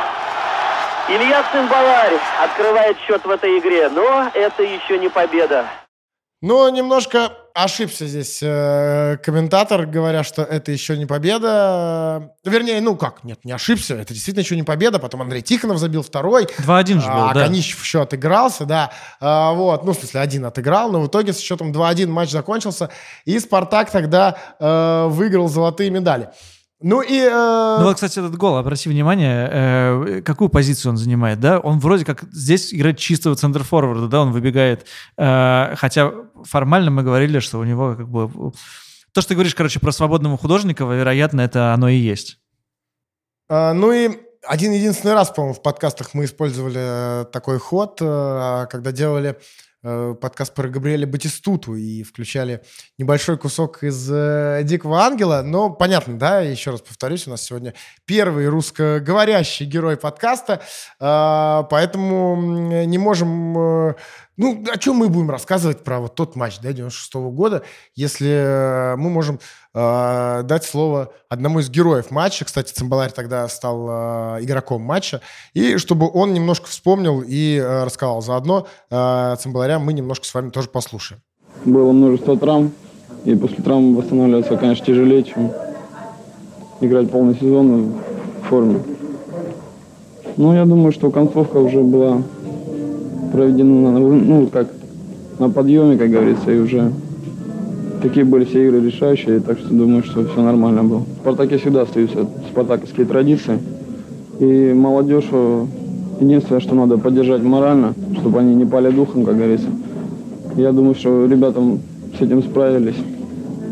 [1.08, 5.66] Илья Цимбаларь открывает счет в этой игре, но это еще не победа.
[6.42, 12.34] Но немножко ошибся здесь э, комментатор, говоря, что это еще не победа.
[12.44, 15.00] Вернее, ну как, нет, не ошибся, это действительно еще не победа.
[15.00, 16.46] Потом Андрей Тихонов забил второй.
[16.60, 17.46] 2-1 же был, а, да.
[17.46, 18.92] Конищев еще отыгрался, да.
[19.20, 22.90] А, вот, ну, в смысле, один отыграл, но в итоге с счетом 2-1 матч закончился,
[23.26, 26.30] и «Спартак» тогда э, выиграл золотые медали.
[26.84, 27.18] Ну и...
[27.18, 27.78] Э...
[27.80, 31.60] Ну вот, кстати, этот гол, обрати внимание, э, какую позицию он занимает, да?
[31.60, 34.86] Он вроде как здесь играет чистого центр-форварда, да, он выбегает.
[35.18, 36.12] Э, хотя
[36.46, 38.52] формально мы говорили, что у него как бы...
[39.12, 42.40] То, что ты говоришь, короче, про свободного художника, вероятно, это оно и есть.
[43.50, 44.10] А, ну и
[44.46, 49.38] один единственный раз, по-моему, в подкастах мы использовали э, такой ход, э, когда делали
[49.86, 52.64] Э, подкаст про Габриэля Батистуту и включали
[52.98, 55.42] небольшой кусок из э, «Дикого ангела».
[55.44, 57.74] Но понятно, да, еще раз повторюсь, у нас сегодня
[58.06, 60.62] первый русскоговорящий герой подкаста,
[61.02, 63.96] э, поэтому не можем...
[64.36, 67.62] Ну, о чем мы будем рассказывать про вот тот матч, да, 96 -го года,
[67.96, 69.40] если э, мы можем
[69.76, 72.44] э, дать слово одному из героев матча.
[72.44, 75.22] Кстати, Цимбаларь тогда стал э, игроком матча.
[75.54, 78.24] И чтобы он немножко вспомнил и э, рассказал.
[78.24, 81.22] Заодно э, Цимбаларя мы немножко с вами тоже послушаем.
[81.66, 82.72] Было множество травм.
[83.26, 85.52] И после травм восстанавливаться, конечно, тяжелее, чем
[86.82, 87.94] играть полный сезон
[88.42, 88.80] в форме.
[90.38, 92.24] Ну, я думаю, что концовка уже была
[93.34, 94.68] проведена, ну, как
[95.40, 96.94] на подъеме, как говорится, и уже
[98.02, 101.00] такие были все игры решающие, так что думаю, что все нормально было.
[101.00, 103.60] В «Спартаке» всегда остаются спартаковские традиции.
[104.40, 105.66] И молодежь, э,
[106.22, 109.68] единственное, что надо поддержать морально, чтобы они не пали духом, как говорится.
[110.56, 111.82] Я думаю, что ребятам
[112.18, 112.98] с этим справились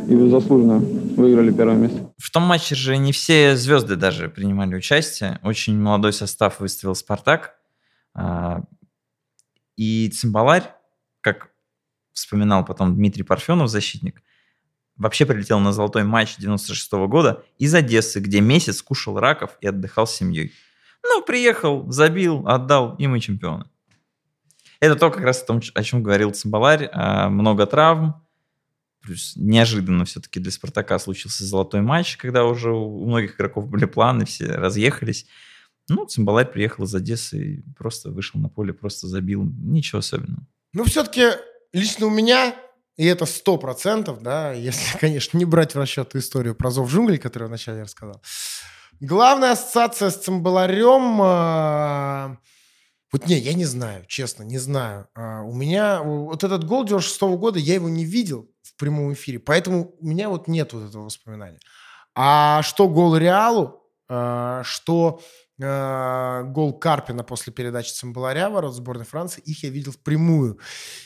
[0.07, 0.81] и заслуженно
[1.17, 1.99] выиграли первое место.
[2.17, 5.39] В том матче же не все звезды даже принимали участие.
[5.43, 7.55] Очень молодой состав выставил «Спартак».
[9.75, 10.73] И Цимбаларь,
[11.21, 11.51] как
[12.13, 14.21] вспоминал потом Дмитрий Парфенов, защитник,
[14.95, 19.67] вообще прилетел на золотой матч 96 -го года из Одессы, где месяц кушал раков и
[19.67, 20.53] отдыхал с семьей.
[21.03, 23.65] Ну, приехал, забил, отдал, и мы чемпионы.
[24.79, 26.89] Это то, как раз о том, о чем говорил Цимбаларь.
[26.91, 28.15] А, много травм,
[29.01, 34.25] плюс неожиданно все-таки для Спартака случился золотой матч, когда уже у многих игроков были планы,
[34.25, 35.27] все разъехались.
[35.91, 39.43] Ну, Цимбаларь приехал из Одессы и просто вышел на поле, просто забил.
[39.43, 40.47] Ничего особенного.
[40.73, 41.31] Ну, все-таки
[41.73, 42.55] лично у меня,
[42.95, 47.17] и это сто процентов, да, если, конечно, не брать в расчет историю про зов джунглей,
[47.17, 48.21] которую я рассказал.
[49.01, 51.21] Главная ассоциация с цимбаларем...
[51.21, 52.37] Э,
[53.11, 55.09] вот не, я не знаю, честно, не знаю.
[55.15, 59.11] Э, у меня вот этот гол 96 -го года, я его не видел в прямом
[59.11, 61.59] эфире, поэтому у меня вот нет вот этого воспоминания.
[62.15, 65.19] А что гол Реалу, э, что
[65.61, 70.59] гол Карпина после передачи Цимбаларя ворот сборной Франции, их я видел впрямую.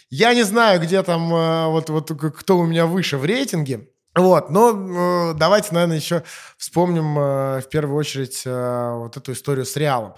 [0.10, 4.50] Я не знаю, где там, э, вот, вот кто у меня выше в рейтинге, вот,
[4.50, 6.24] но э, давайте, наверное, еще
[6.58, 10.14] вспомним э, в первую очередь э, вот эту историю с Реалом.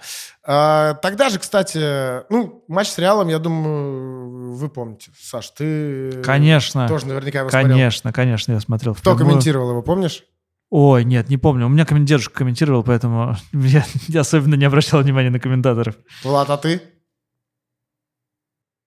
[0.46, 5.10] Э, тогда же, кстати, ну, матч с Реалом, я думаю, вы помните.
[5.20, 8.12] Саш, ты конечно, тоже наверняка его Конечно, смотрел.
[8.12, 8.94] конечно, я смотрел.
[8.94, 10.22] Кто комментировал его, помнишь?
[10.70, 11.66] Ой, нет, не помню.
[11.66, 15.96] У меня дедушка комментировал, поэтому я, я особенно не обращал внимания на комментаторов.
[16.22, 16.82] Влад, а ты?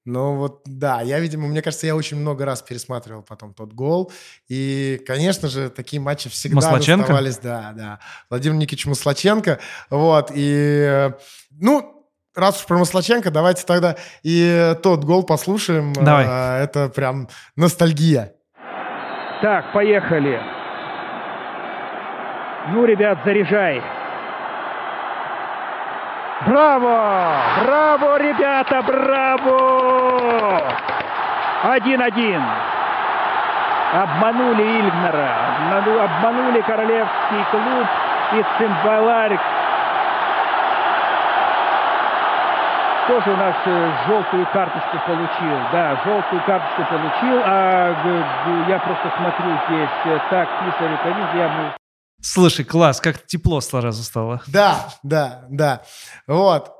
[0.04, 4.12] Ну вот, да, я, видимо, мне кажется, я очень много раз пересматривал потом тот гол.
[4.48, 7.04] И, конечно же, такие матчи всегда Маслаченко?
[7.04, 7.38] оставались.
[7.38, 8.00] Да, да.
[8.30, 9.60] Владимир Никитич Маслаченко.
[9.92, 11.12] Вот, и,
[11.52, 15.94] ну, раз уж про Маслаченко, давайте тогда и тот гол послушаем.
[15.94, 16.26] Давай.
[16.28, 18.34] А, это прям ностальгия.
[19.44, 20.61] Так, поехали.
[22.68, 23.82] Ну, ребят, заряжай.
[26.46, 27.34] Браво!
[27.64, 30.62] Браво, ребята, браво!
[31.64, 32.42] Один-один.
[33.94, 35.36] Обманули Ильгнера,
[36.04, 37.88] обманули Королевский клуб
[38.34, 39.38] и Цимбаларь.
[43.08, 45.58] Тоже у нас э, желтую карточку получил.
[45.74, 47.42] Да, желтую карточку получил.
[47.44, 47.94] А
[48.70, 50.98] я просто смотрю здесь э, так, Писарь
[51.36, 51.50] я
[52.22, 54.42] Слушай, класс, как тепло сразу стало.
[54.48, 55.82] Да, да, да.
[56.28, 56.72] Вот.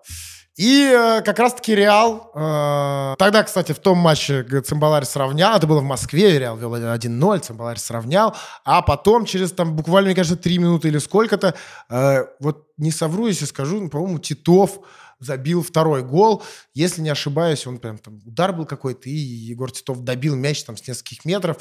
[0.58, 5.80] И э, как раз-таки Реал, э, тогда, кстати, в том матче Цимбаларь сравнял, это было
[5.80, 8.36] в Москве, Реал вел 1-0, Цимбаларь сравнял,
[8.66, 11.56] а потом через там буквально, мне кажется, 3 минуты или сколько-то,
[11.90, 14.82] э, вот не совру, если скажу, по-моему, Титов
[15.22, 16.44] забил второй гол.
[16.74, 20.76] Если не ошибаюсь, он прям там удар был какой-то, и Егор Титов добил мяч там
[20.76, 21.58] с нескольких метров.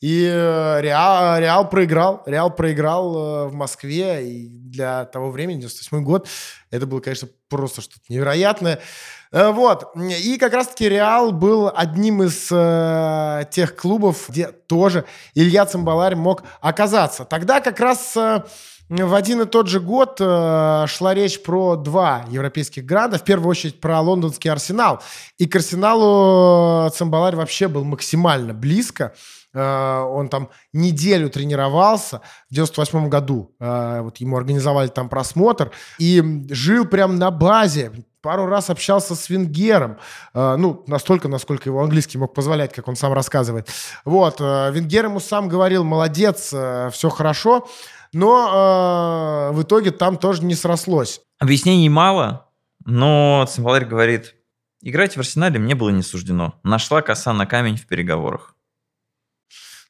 [0.00, 2.22] И э, Реал, Реал проиграл.
[2.24, 4.28] Реал проиграл э, в Москве.
[4.30, 6.28] И для того времени, 98 год,
[6.70, 8.80] это было, конечно, просто что-то невероятное.
[9.32, 9.92] Э, вот.
[9.96, 15.04] И как раз-таки Реал был одним из э, тех клубов, где тоже
[15.34, 17.24] Илья Цимбаларь мог оказаться.
[17.24, 18.16] Тогда как раз...
[18.16, 18.44] Э,
[18.88, 23.50] в один и тот же год э, шла речь про два европейских града, в первую
[23.50, 25.02] очередь про лондонский Арсенал.
[25.36, 29.12] И к Арсеналу Цимбаларь вообще был максимально близко.
[29.54, 32.20] Э, он там неделю тренировался
[32.50, 33.54] в 98 году.
[33.58, 35.70] Э, вот ему организовали там просмотр.
[35.98, 37.92] И жил прям на базе.
[38.20, 39.98] Пару раз общался с Венгером.
[40.34, 43.68] Э, ну, настолько, насколько его английский мог позволять, как он сам рассказывает.
[44.04, 44.40] Вот.
[44.40, 47.66] Венгер ему сам говорил, молодец, все хорошо
[48.12, 51.20] но э, в итоге там тоже не срослось.
[51.38, 52.48] Объяснений мало,
[52.84, 54.34] но Цимбаларь говорит,
[54.82, 56.54] играть в Арсенале мне было не суждено.
[56.62, 58.54] Нашла коса на камень в переговорах.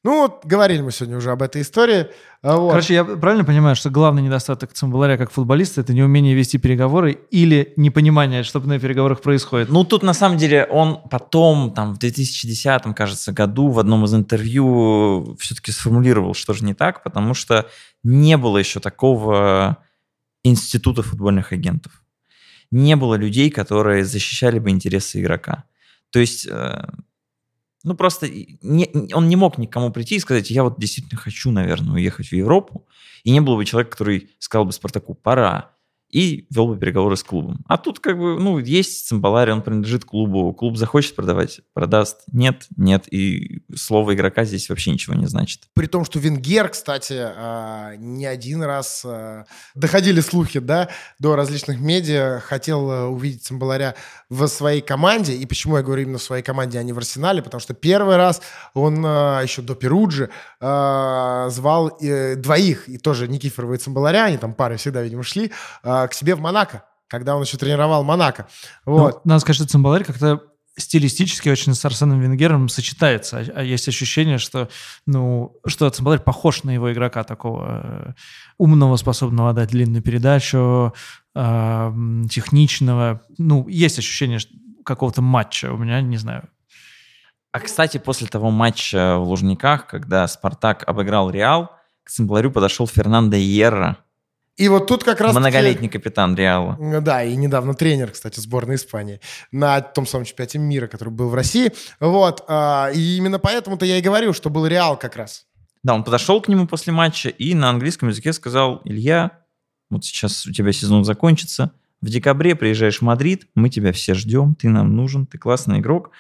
[0.04, 2.06] Ну, вот говорили мы сегодня уже об этой истории.
[2.40, 2.70] А вот.
[2.70, 7.72] Короче, я правильно понимаю, что главный недостаток Цимбаларя как футболиста– это неумение вести переговоры или
[7.76, 9.70] непонимание, что на переговорах происходит?
[9.70, 14.14] Ну, тут на самом деле он потом, там, в 2010, кажется, году в одном из
[14.14, 17.68] интервью все-таки сформулировал, что же не так, потому что
[18.08, 19.84] не было еще такого
[20.42, 22.02] института футбольных агентов.
[22.70, 25.64] Не было людей, которые защищали бы интересы игрока.
[26.10, 26.88] То есть э,
[27.84, 31.94] ну, просто не, он не мог никому прийти и сказать, я вот действительно хочу, наверное,
[31.94, 32.86] уехать в Европу.
[33.24, 35.72] И не было бы человека, который сказал бы Спартаку, пора
[36.10, 37.64] и вел бы переговоры с клубом.
[37.68, 42.66] А тут как бы, ну, есть Цимбалари, он принадлежит клубу, клуб захочет продавать, продаст, нет,
[42.76, 45.62] нет, и слово игрока здесь вообще ничего не значит.
[45.74, 49.44] При том, что Венгер, кстати, а, не один раз а,
[49.74, 50.88] доходили слухи, да,
[51.18, 53.94] до различных медиа, хотел а, увидеть Цимбаларя
[54.30, 57.42] в своей команде, и почему я говорю именно в своей команде, а не в Арсенале,
[57.42, 58.40] потому что первый раз
[58.72, 60.30] он еще до Перуджи
[60.60, 65.52] звал э, двоих, и тоже Никифорова и Цимбаларя, они там пары всегда, видимо, шли,
[66.06, 68.46] к себе в Монако, когда он еще тренировал Монако.
[68.86, 69.14] Ну, вот.
[69.16, 70.42] Ну, надо сказать, что Цимбаларь как-то
[70.76, 73.38] стилистически очень с Арсеном Венгером сочетается.
[73.38, 74.68] А, а есть ощущение, что,
[75.06, 78.12] ну, что Цимбаларь похож на его игрока такого э,
[78.58, 80.94] умного, способного дать длинную передачу,
[81.34, 81.92] э,
[82.30, 83.22] техничного.
[83.38, 84.38] Ну, есть ощущение
[84.84, 86.48] какого-то матча у меня, не знаю.
[87.52, 91.72] А, кстати, после того матча в Лужниках, когда Спартак обыграл Реал,
[92.04, 93.98] к Цимбаларю подошел Фернандо Иерра,
[94.58, 95.34] и вот тут как раз...
[95.34, 96.76] Многолетний капитан Реала.
[97.00, 99.20] Да, и недавно тренер, кстати, сборной Испании
[99.52, 101.72] на том самом чемпионате мира, который был в России.
[102.00, 102.44] Вот.
[102.48, 105.46] А, и именно поэтому-то я и говорил, что был Реал как раз.
[105.84, 109.44] Да, он подошел к нему после матча и на английском языке сказал, Илья,
[109.90, 114.56] вот сейчас у тебя сезон закончится, в декабре приезжаешь в Мадрид, мы тебя все ждем,
[114.56, 116.10] ты нам нужен, ты классный игрок.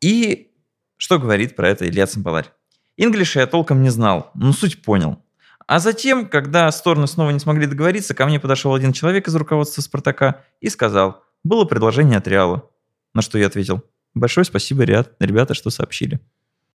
[0.00, 0.52] И
[0.96, 2.50] что говорит про это Илья Цимбаларь?
[2.96, 5.22] Инглиша я толком не знал, но суть понял.
[5.66, 9.82] А затем, когда стороны снова не смогли договориться, ко мне подошел один человек из руководства
[9.82, 12.70] «Спартака» и сказал, было предложение от Реала.
[13.14, 13.82] На что я ответил,
[14.14, 16.20] большое спасибо, ребят, ребята, что сообщили.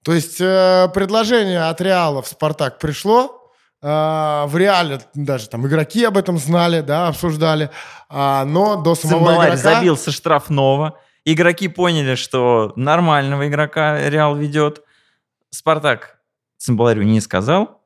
[0.04, 6.04] То есть э, предложение от Реала в «Спартак» пришло, э, в Реале даже там игроки
[6.04, 7.70] об этом знали, да, обсуждали,
[8.10, 9.76] э, но до самого Цимбаларь игрока...
[9.76, 14.82] забил со штрафного, игроки поняли, что нормального игрока Реал ведет.
[15.50, 16.18] «Спартак»
[16.58, 17.81] Цимбаларю не сказал,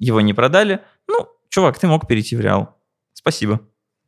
[0.00, 0.80] его не продали.
[1.06, 2.76] Ну, чувак, ты мог перейти в Реал.
[3.12, 3.60] Спасибо.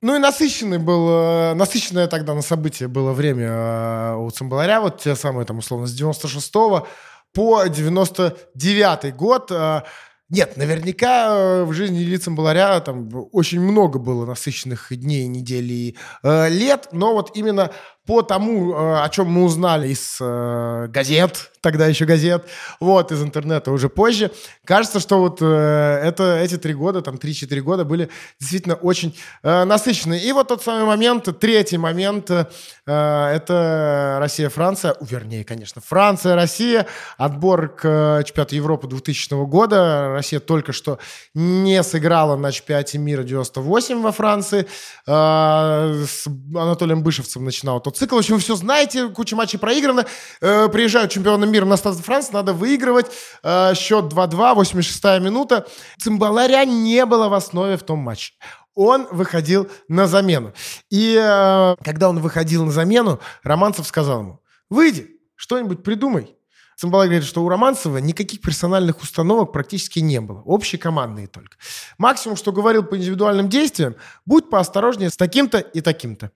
[0.02, 5.00] Ну и насыщенный был, э, насыщенное тогда на события было время э, у Цимбаларя, вот
[5.00, 6.52] те самые там условно с 96
[7.32, 9.52] по 99 год.
[9.52, 9.82] Э,
[10.28, 16.88] нет, наверняка в жизни Ильи Цимбаларя там очень много было насыщенных дней, недель и лет,
[16.90, 17.70] но вот именно
[18.06, 20.18] по тому, о чем мы узнали из
[20.90, 22.44] газет, тогда еще газет,
[22.80, 24.32] вот, из интернета уже позже.
[24.64, 25.44] Кажется, что вот э,
[26.04, 30.20] это, эти три года, там, 3-4 года были действительно очень э, насыщенные.
[30.20, 32.46] И вот тот самый момент, третий момент, э,
[32.84, 36.86] это Россия-Франция, вернее, конечно, Франция-Россия,
[37.16, 40.08] отбор к чемпионату Европы 2000 года.
[40.14, 40.98] Россия только что
[41.32, 44.66] не сыграла на чемпионате мира 98 во Франции.
[45.06, 48.16] Э, с Анатолием Бышевцем начинал тот цикл.
[48.16, 50.06] В общем, вы все знаете, куча матчей проиграна.
[50.40, 53.06] Э, приезжают чемпионы мира на Стас Франс, надо выигрывать.
[53.42, 55.66] Э, счет 2-2, 86-я минута.
[55.98, 58.32] Цимбаларя не было в основе в том матче
[58.74, 60.54] он выходил на замену.
[60.90, 64.40] И э, когда он выходил на замену, Романцев сказал ему,
[64.70, 66.36] выйди, что-нибудь придумай.
[66.76, 70.42] Цимбалай говорит, что у Романцева никаких персональных установок практически не было.
[70.46, 71.56] Общекомандные только.
[71.98, 73.96] Максимум, что говорил по индивидуальным действиям,
[74.26, 76.32] будь поосторожнее с таким-то и таким-то.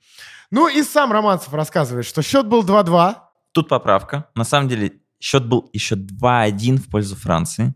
[0.50, 3.16] Ну и сам Романцев рассказывает, что счет был 2-2.
[3.52, 4.28] Тут поправка.
[4.34, 7.74] На самом деле Счет был еще 2-1 в пользу Франции.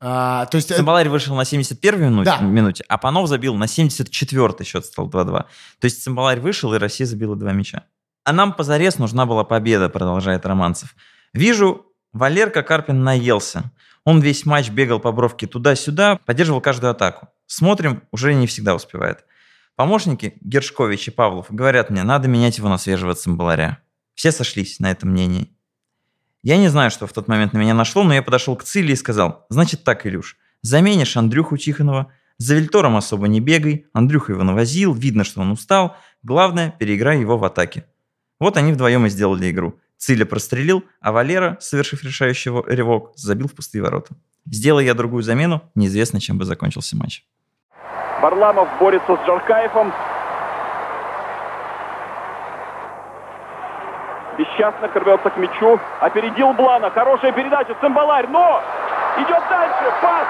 [0.00, 0.74] А, то есть...
[0.74, 2.40] Цимбаларь вышел на 71-й минуте, да.
[2.40, 5.30] минуте, а Панов забил на 74-й счет стал 2-2.
[5.32, 5.46] То
[5.84, 7.84] есть Цимбаларь вышел, и Россия забила два мяча.
[8.24, 10.96] А нам позарез нужна была победа, продолжает Романцев.
[11.32, 13.70] Вижу, Валерка Карпин наелся.
[14.04, 17.28] Он весь матч бегал по бровке туда-сюда, поддерживал каждую атаку.
[17.46, 19.24] Смотрим, уже не всегда успевает.
[19.76, 23.78] Помощники Гершкович и Павлов говорят мне, надо менять его на свежего цимбаларя.
[24.14, 25.56] Все сошлись на этом мнении.
[26.42, 28.92] Я не знаю, что в тот момент на меня нашло, но я подошел к Циле
[28.92, 34.42] и сказал, значит так, Илюш, заменишь Андрюху Тихонова, за Вильтором особо не бегай, Андрюха его
[34.42, 37.84] навозил, видно, что он устал, главное, переиграй его в атаке.
[38.40, 39.78] Вот они вдвоем и сделали игру.
[40.02, 44.16] Циля прострелил, а Валера, совершив решающий рывок, забил в пустые ворота.
[44.44, 47.22] Сделай я другую замену, неизвестно, чем бы закончился матч.
[48.20, 49.92] Варламов борется с Джаркаевым.
[54.38, 55.78] Бесчастно рвется к мячу.
[56.00, 56.90] Опередил Блана.
[56.90, 57.76] Хорошая передача.
[57.80, 58.26] Цимбаларь.
[58.26, 58.60] Но!
[59.18, 59.84] Идет дальше.
[60.02, 60.26] Пас.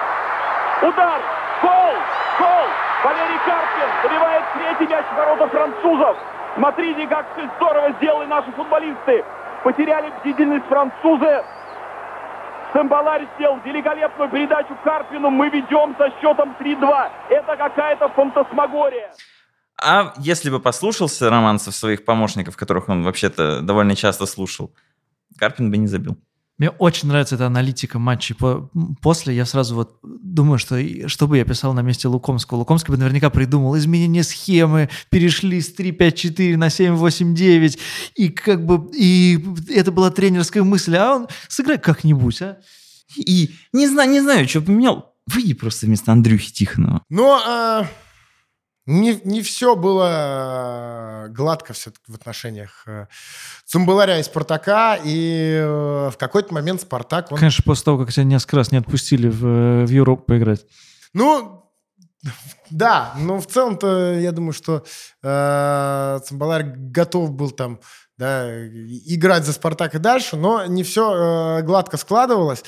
[0.83, 1.21] Удар.
[1.63, 1.95] Гол.
[2.39, 2.67] Гол.
[3.05, 6.17] Валерий Карпин забивает третий мяч ворота французов.
[6.57, 9.25] Смотрите, как все здорово сделали наши футболисты.
[9.65, 11.43] Потеряли бдительность французы.
[12.73, 15.31] Самбаларь сделал великолепную передачу Карпину.
[15.31, 17.11] Мы ведем со счетом 3-2.
[17.31, 19.13] Это какая-то фантасмагория.
[19.81, 24.73] А если бы послушался романцев своих помощников, которых он вообще-то довольно часто слушал,
[25.39, 26.17] Карпин бы не забил.
[26.63, 28.37] Мне очень нравится эта аналитика матчей
[29.01, 29.35] после.
[29.35, 32.59] Я сразу вот думаю, что что бы я писал на месте Лукомского.
[32.59, 37.81] Лукомский бы наверняка придумал изменение схемы, перешли с 3-5-4 на 7-8-9,
[38.15, 42.59] и как бы и это была тренерская мысль, а он сыграй как-нибудь, а?
[43.17, 45.17] И не знаю, не знаю, что поменял.
[45.27, 47.03] Выйди просто вместо Андрюхи Тихонова.
[47.11, 47.89] Но а,
[48.87, 53.07] не, не все было э, гладко все-таки в отношениях э,
[53.65, 57.31] Цумбаларя и Спартака, и э, в какой-то момент Спартак...
[57.31, 57.39] Он...
[57.39, 60.67] Конечно, после того, как тебя несколько раз не отпустили в, в Европу поиграть.
[61.13, 61.63] Ну,
[62.71, 64.85] да, но в целом-то я думаю, что
[65.23, 67.81] э, Цимбаларь готов был там
[68.23, 72.63] да, играть за «Спартак» и дальше, но не все э, гладко складывалось.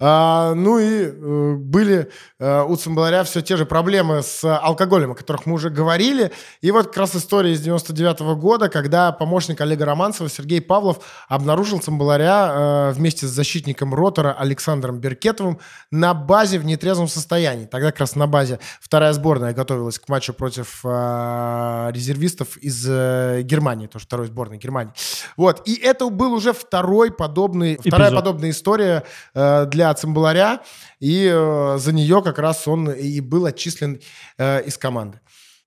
[0.00, 5.14] А, ну и э, были э, у Цимбаларя все те же проблемы с алкоголем, о
[5.14, 6.30] которых мы уже говорили.
[6.60, 11.00] И вот как раз история из 99 -го года, когда помощник Олега Романцева Сергей Павлов
[11.28, 15.58] обнаружил Цимбаларя э, вместе с защитником ротора Александром Беркетовым
[15.90, 17.64] на базе в нетрезвом состоянии.
[17.64, 23.40] Тогда как раз на базе вторая сборная готовилась к матчу против э, резервистов из э,
[23.42, 24.92] Германии, тоже второй сборной Германии.
[25.36, 25.66] Вот.
[25.66, 27.86] И это был уже второй подобный, Эпизод.
[27.86, 30.60] вторая подобная история э, для Цимбаларя,
[31.00, 34.00] и э, за нее как раз он и был отчислен
[34.38, 35.20] э, из команды.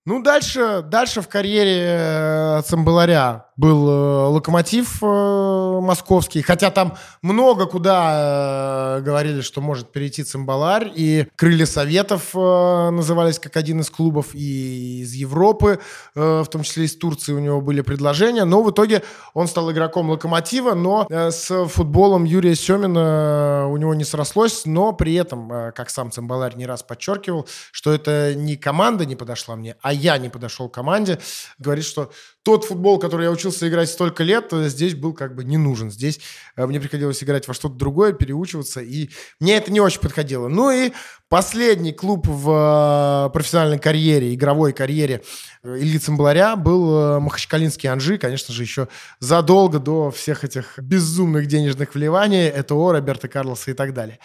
[0.03, 7.67] Ну, дальше, дальше в карьере э, Цимбаларя был э, локомотив э, московский, хотя там много
[7.67, 14.33] куда э, говорили, что может перейти Цимбаларь, и крылья Советов назывались как один из клубов,
[14.33, 15.79] и из Европы,
[16.15, 19.03] в том числе из Турции у него были предложения, но в итоге
[19.35, 25.13] он стал игроком локомотива, но с футболом Юрия Семина у него не срослось, но при
[25.13, 29.93] этом, как сам Цимбаларь не раз подчеркивал, что это не команда не подошла мне, а
[29.93, 31.19] я не подошел к команде,
[31.59, 32.11] говорит, что
[32.43, 35.91] тот футбол, который я учился играть столько лет, здесь был как бы не нужен.
[35.91, 36.19] Здесь
[36.55, 40.47] э, мне приходилось играть во что-то другое, переучиваться, и мне это не очень подходило.
[40.47, 40.91] Ну и
[41.29, 45.21] последний клуб в э, профессиональной карьере, игровой карьере
[45.63, 48.87] э, Ильи Цимбаларя был Махачкалинский Анжи, конечно же, еще
[49.19, 54.19] задолго до всех этих безумных денежных вливаний, ЭТО, Роберта Карлоса и так далее.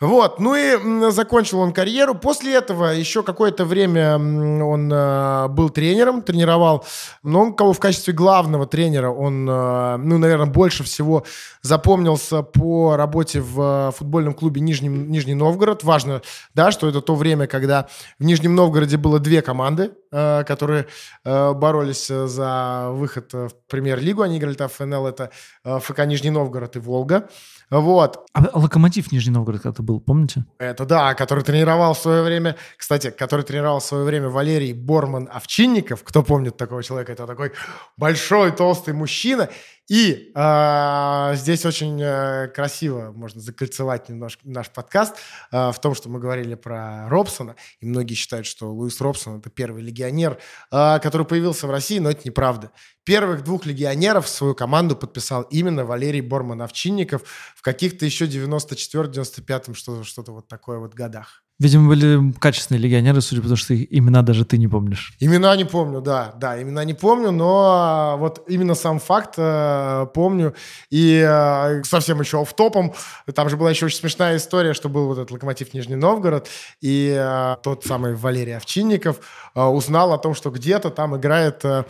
[0.00, 2.14] Вот, ну и закончил он карьеру.
[2.14, 6.86] После этого еще какое-то время он э, был тренером, тренировал,
[7.22, 11.24] но он кого в качестве главного тренера, он, э, ну, наверное, больше всего
[11.60, 15.84] запомнился по работе в футбольном клубе Нижний, Нижний Новгород.
[15.84, 16.22] Важно,
[16.54, 17.86] да, что это то время, когда
[18.18, 20.86] в Нижнем Новгороде было две команды, э, которые
[21.24, 24.22] э, боролись за выход в премьер-лигу.
[24.22, 25.30] Они играли там в ФНЛ, это
[25.64, 27.28] э, ФК Нижний Новгород и Волга.
[27.70, 28.26] Вот.
[28.34, 30.44] А Локомотив Нижний Новгород как-то был, помните?
[30.58, 35.28] Это да, который тренировал в свое время, кстати, который тренировал в свое время Валерий Борман
[35.32, 36.04] Овчинников.
[36.04, 37.12] Кто помнит такого человека?
[37.12, 37.52] Это такой
[37.96, 39.48] большой, толстый мужчина.
[39.90, 45.16] И э, здесь очень э, красиво можно закольцевать немножко наш подкаст
[45.50, 47.56] э, в том, что мы говорили про Робсона.
[47.80, 50.38] И многие считают, что Луис Робсон это первый легионер,
[50.70, 52.70] э, который появился в России, но это неправда.
[53.02, 57.24] Первых двух легионеров в свою команду подписал именно Валерий Борман-Овчинников
[57.56, 61.42] в каких-то еще 94-95 что-то, что-то вот такое вот годах.
[61.60, 65.12] Видимо, были качественные легионеры, судя по тому, что имена даже ты не помнишь.
[65.20, 66.32] Имена не помню, да.
[66.40, 70.54] Да, имена не помню, но вот именно сам факт э, помню.
[70.88, 72.94] И э, совсем еще в топом
[73.34, 76.48] там же была еще очень смешная история, что был вот этот локомотив Нижний Новгород,
[76.80, 79.20] и э, тот самый Валерий Овчинников
[79.54, 81.84] э, узнал о том, что где-то там играет э,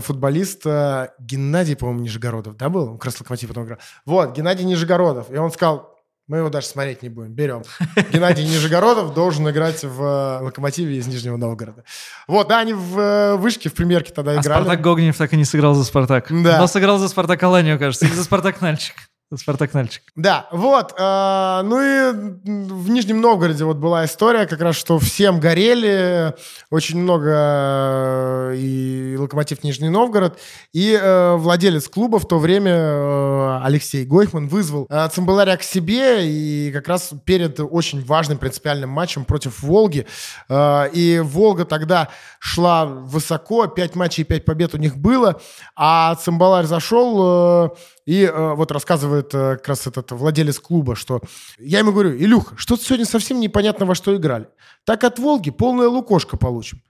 [0.00, 2.92] футболист э, Геннадий, по-моему, Нижегородов, да, был?
[2.92, 3.78] Он как раз локомотив потом играл.
[4.06, 5.30] Вот, Геннадий Нижегородов.
[5.30, 5.99] И он сказал,
[6.30, 7.32] Мы его даже смотреть не будем.
[7.32, 7.64] Берем.
[8.12, 11.82] Геннадий Нижегородов должен играть в э, «Локомотиве» из Нижнего Новгорода.
[12.28, 14.62] Вот, да, они в э, вышке, в премьерке тогда а играли.
[14.62, 16.28] Спартак Гогнев так и не сыграл за «Спартак».
[16.30, 16.60] Да.
[16.60, 18.94] Но сыграл за «Спартак Аланию», кажется, или за «Спартак Нальчик».
[19.36, 20.02] Спартак Нальчик.
[20.16, 20.92] Да, вот.
[20.98, 26.34] Э, ну и в Нижнем Новгороде вот была история как раз, что всем горели,
[26.68, 30.36] очень много э, и Локомотив Нижний Новгород,
[30.72, 36.28] и э, владелец клуба в то время э, Алексей Гойхман вызвал э, Цимбаларя к себе
[36.28, 40.08] и как раз перед очень важным принципиальным матчем против Волги.
[40.48, 42.08] Э, и Волга тогда
[42.40, 45.40] шла высоко, пять матчей и пять побед у них было,
[45.76, 47.66] а Цимбаларь зашел...
[47.66, 47.68] Э,
[48.06, 51.20] и э, вот рассказывает э, как раз этот владелец клуба, что
[51.58, 54.48] я ему говорю, Илюха, что-то сегодня совсем непонятно во что играли.
[54.84, 56.82] Так от Волги полная лукошка получим.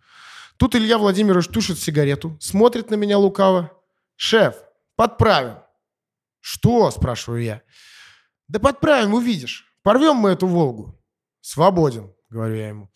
[0.56, 3.72] Тут Илья Владимирович тушит сигарету, смотрит на меня лукаво.
[4.16, 4.54] Шеф,
[4.96, 5.58] подправим.
[6.40, 7.62] Что, спрашиваю я.
[8.48, 9.64] Да подправим, увидишь.
[9.82, 11.00] Порвем мы эту Волгу.
[11.40, 12.90] Свободен, говорю я ему.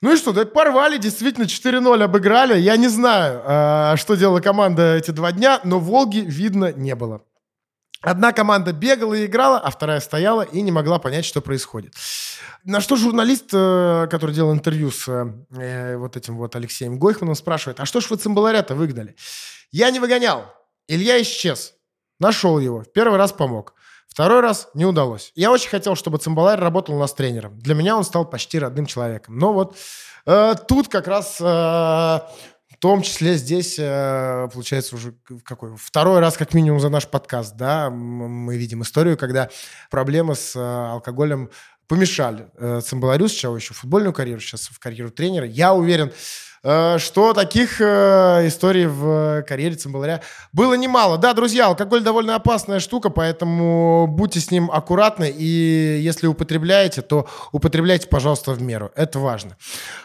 [0.00, 2.58] Ну и что, да порвали, действительно 4-0 обыграли.
[2.58, 7.22] Я не знаю, э, что делала команда эти два дня, но Волги видно не было.
[8.04, 11.94] Одна команда бегала и играла, а вторая стояла и не могла понять, что происходит.
[12.62, 17.80] На что журналист, э, который делал интервью с э, вот этим вот Алексеем Гойхманом, спрашивает,
[17.80, 19.16] а что ж вы цимбаларя-то выгнали?
[19.72, 20.44] Я не выгонял.
[20.86, 21.74] Илья исчез.
[22.20, 22.82] Нашел его.
[22.82, 23.74] В первый раз помог.
[24.06, 25.32] Второй раз не удалось.
[25.34, 27.58] Я очень хотел, чтобы Цимбаларь работал у нас тренером.
[27.58, 29.38] Для меня он стал почти родным человеком.
[29.38, 29.76] Но вот
[30.26, 32.20] э, тут как раз э,
[32.84, 37.88] том числе здесь, э, получается, уже какой второй раз как минимум за наш подкаст, да,
[37.88, 39.48] мы видим историю, когда
[39.90, 41.48] проблемы с э, алкоголем
[41.88, 45.46] помешали э, Цимбаларю сначала еще футбольную карьеру, сейчас в карьеру тренера.
[45.46, 46.12] Я уверен,
[46.64, 50.22] что таких э, историй в карьере Цимбаларя
[50.52, 51.18] было немало.
[51.18, 57.28] Да, друзья, алкоголь довольно опасная штука, поэтому будьте с ним аккуратны, и если употребляете, то
[57.52, 58.90] употребляйте, пожалуйста, в меру.
[58.96, 59.58] Это важно.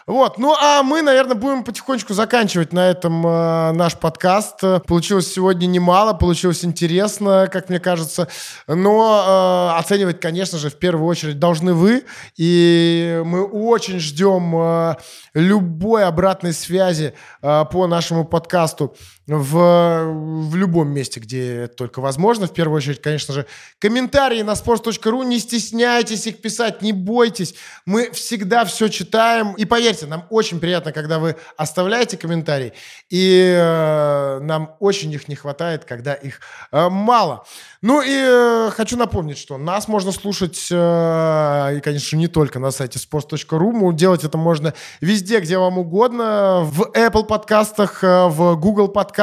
[0.06, 4.60] Вот, ну а мы, наверное, будем потихонечку заканчивать на этом э, наш подкаст.
[4.86, 8.28] Получилось сегодня немало, получилось интересно, как мне кажется,
[8.66, 12.04] но э, оценивать, конечно же, в первую очередь должны вы,
[12.36, 14.96] и мы очень ждем э,
[15.32, 18.96] любой обратной связи э, по нашему подкасту
[19.38, 22.46] в, в любом месте, где это только возможно.
[22.46, 23.46] В первую очередь, конечно же,
[23.78, 25.24] комментарии на sports.ru.
[25.24, 27.54] Не стесняйтесь их писать, не бойтесь.
[27.86, 29.54] Мы всегда все читаем.
[29.54, 32.72] И поверьте, нам очень приятно, когда вы оставляете комментарии.
[33.08, 36.40] И э, нам очень их не хватает, когда их
[36.72, 37.44] э, мало.
[37.82, 42.72] Ну и э, хочу напомнить, что нас можно слушать, э, и, конечно, не только на
[42.72, 43.92] сайте sports.ru.
[43.94, 46.60] Делать это можно везде, где вам угодно.
[46.64, 49.19] В Apple подкастах, э, в Google подкастах,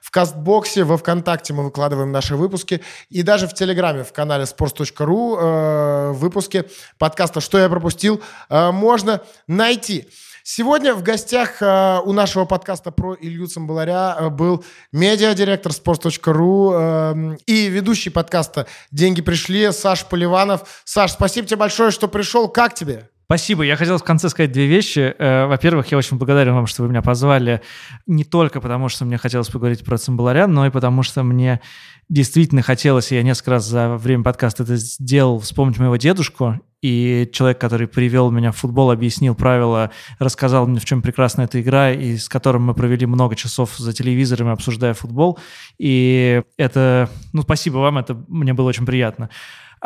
[0.00, 2.82] в Кастбоксе, во Вконтакте мы выкладываем наши выпуски.
[3.10, 6.64] И даже в Телеграме, в канале sports.ru э, выпуски
[6.98, 10.08] подкаста «Что я пропустил» э, можно найти.
[10.48, 17.36] Сегодня в гостях э, у нашего подкаста про Илью Цимбаларя э, был медиадиректор sports.ru э,
[17.46, 20.82] и ведущий подкаста «Деньги пришли» Саш Поливанов.
[20.84, 22.48] Саш, спасибо тебе большое, что пришел.
[22.48, 23.10] Как тебе?
[23.26, 23.64] Спасибо.
[23.64, 25.12] Я хотел в конце сказать две вещи.
[25.18, 27.60] Э, во-первых, я очень благодарен вам, что вы меня позвали
[28.06, 31.60] не только потому, что мне хотелось поговорить про Цимбаларя, но и потому, что мне
[32.08, 36.60] действительно хотелось, и я несколько раз за время подкаста это сделал, вспомнить моего дедушку.
[36.82, 39.90] И человек, который привел меня в футбол, объяснил правила,
[40.20, 43.92] рассказал мне, в чем прекрасна эта игра, и с которым мы провели много часов за
[43.92, 45.36] телевизором, обсуждая футбол.
[45.78, 49.30] И это, ну, спасибо вам, это мне было очень приятно.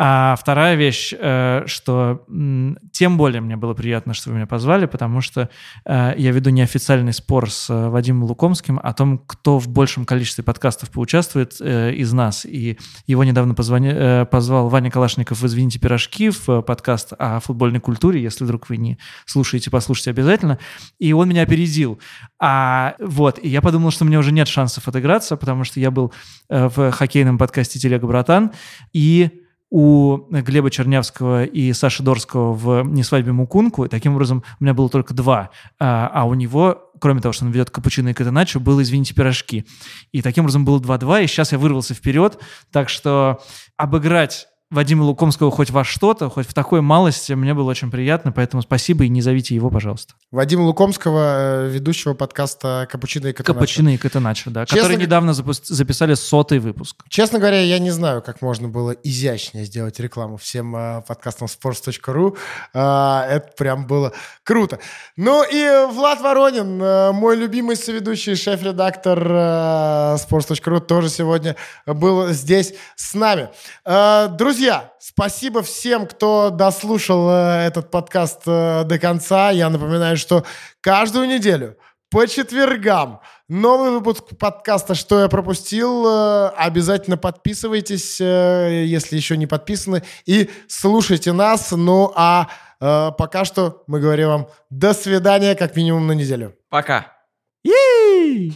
[0.03, 2.25] А вторая вещь, э, что
[2.91, 5.51] тем более мне было приятно, что вы меня позвали, потому что
[5.85, 10.43] э, я веду неофициальный спор с э, Вадимом Лукомским о том, кто в большем количестве
[10.43, 12.47] подкастов поучаствует из нас.
[12.47, 18.23] И его недавно позвони, позвал Ваня Калашников в «Извините, пирожки» в подкаст о футбольной культуре.
[18.23, 18.97] Если вдруг вы не
[19.27, 20.59] слушаете, послушайте обязательно.
[20.99, 22.01] И он меня опередил.
[22.39, 26.15] А вот, и я подумал, что мне уже нет шансов отыграться, потому что я был
[26.49, 28.53] в хоккейном подкасте «Телега, братан»,
[28.95, 33.89] и у Глеба Чернявского и Саши Дорского в «Не свадьбе Мукунку».
[33.89, 35.51] Таким образом, у меня было только два.
[35.79, 39.65] А, а у него, кроме того, что он ведет капучино и катаначо, было «Извините, пирожки».
[40.11, 42.39] И таким образом было 2-2, и сейчас я вырвался вперед.
[42.73, 43.41] Так что
[43.77, 48.63] обыграть Вадима Лукомского хоть во что-то, хоть в такой малости, мне было очень приятно, поэтому
[48.63, 50.15] спасибо и не зовите его, пожалуйста.
[50.31, 53.53] Вадима Лукомского, э, ведущего подкаста «Капучино и Катаначо».
[53.53, 54.83] «Капучино и Катаначо», да, Честно...
[54.83, 57.03] который недавно записали сотый выпуск.
[57.09, 62.39] Честно говоря, я не знаю, как можно было изящнее сделать рекламу всем э, подкастам sports.ru.
[62.73, 64.13] Э, это прям было
[64.45, 64.79] круто.
[65.17, 71.57] Ну и Влад Воронин, э, мой любимый соведущий, шеф-редактор э, sports.ru, тоже сегодня
[71.87, 73.49] был здесь с нами.
[73.85, 79.51] Э, друзья, Друзья, спасибо всем, кто дослушал э, этот подкаст э, до конца.
[79.51, 80.45] Я напоминаю, что
[80.83, 81.79] каждую неделю
[82.11, 86.07] по четвергам новый выпуск подкаста «Что я пропустил».
[86.07, 91.71] Э, обязательно подписывайтесь, если еще не подписаны, и слушайте нас.
[91.71, 96.55] Ну а пока что мы говорим вам до свидания, как минимум на неделю.
[96.69, 97.07] Пока.
[97.67, 98.53] Yay!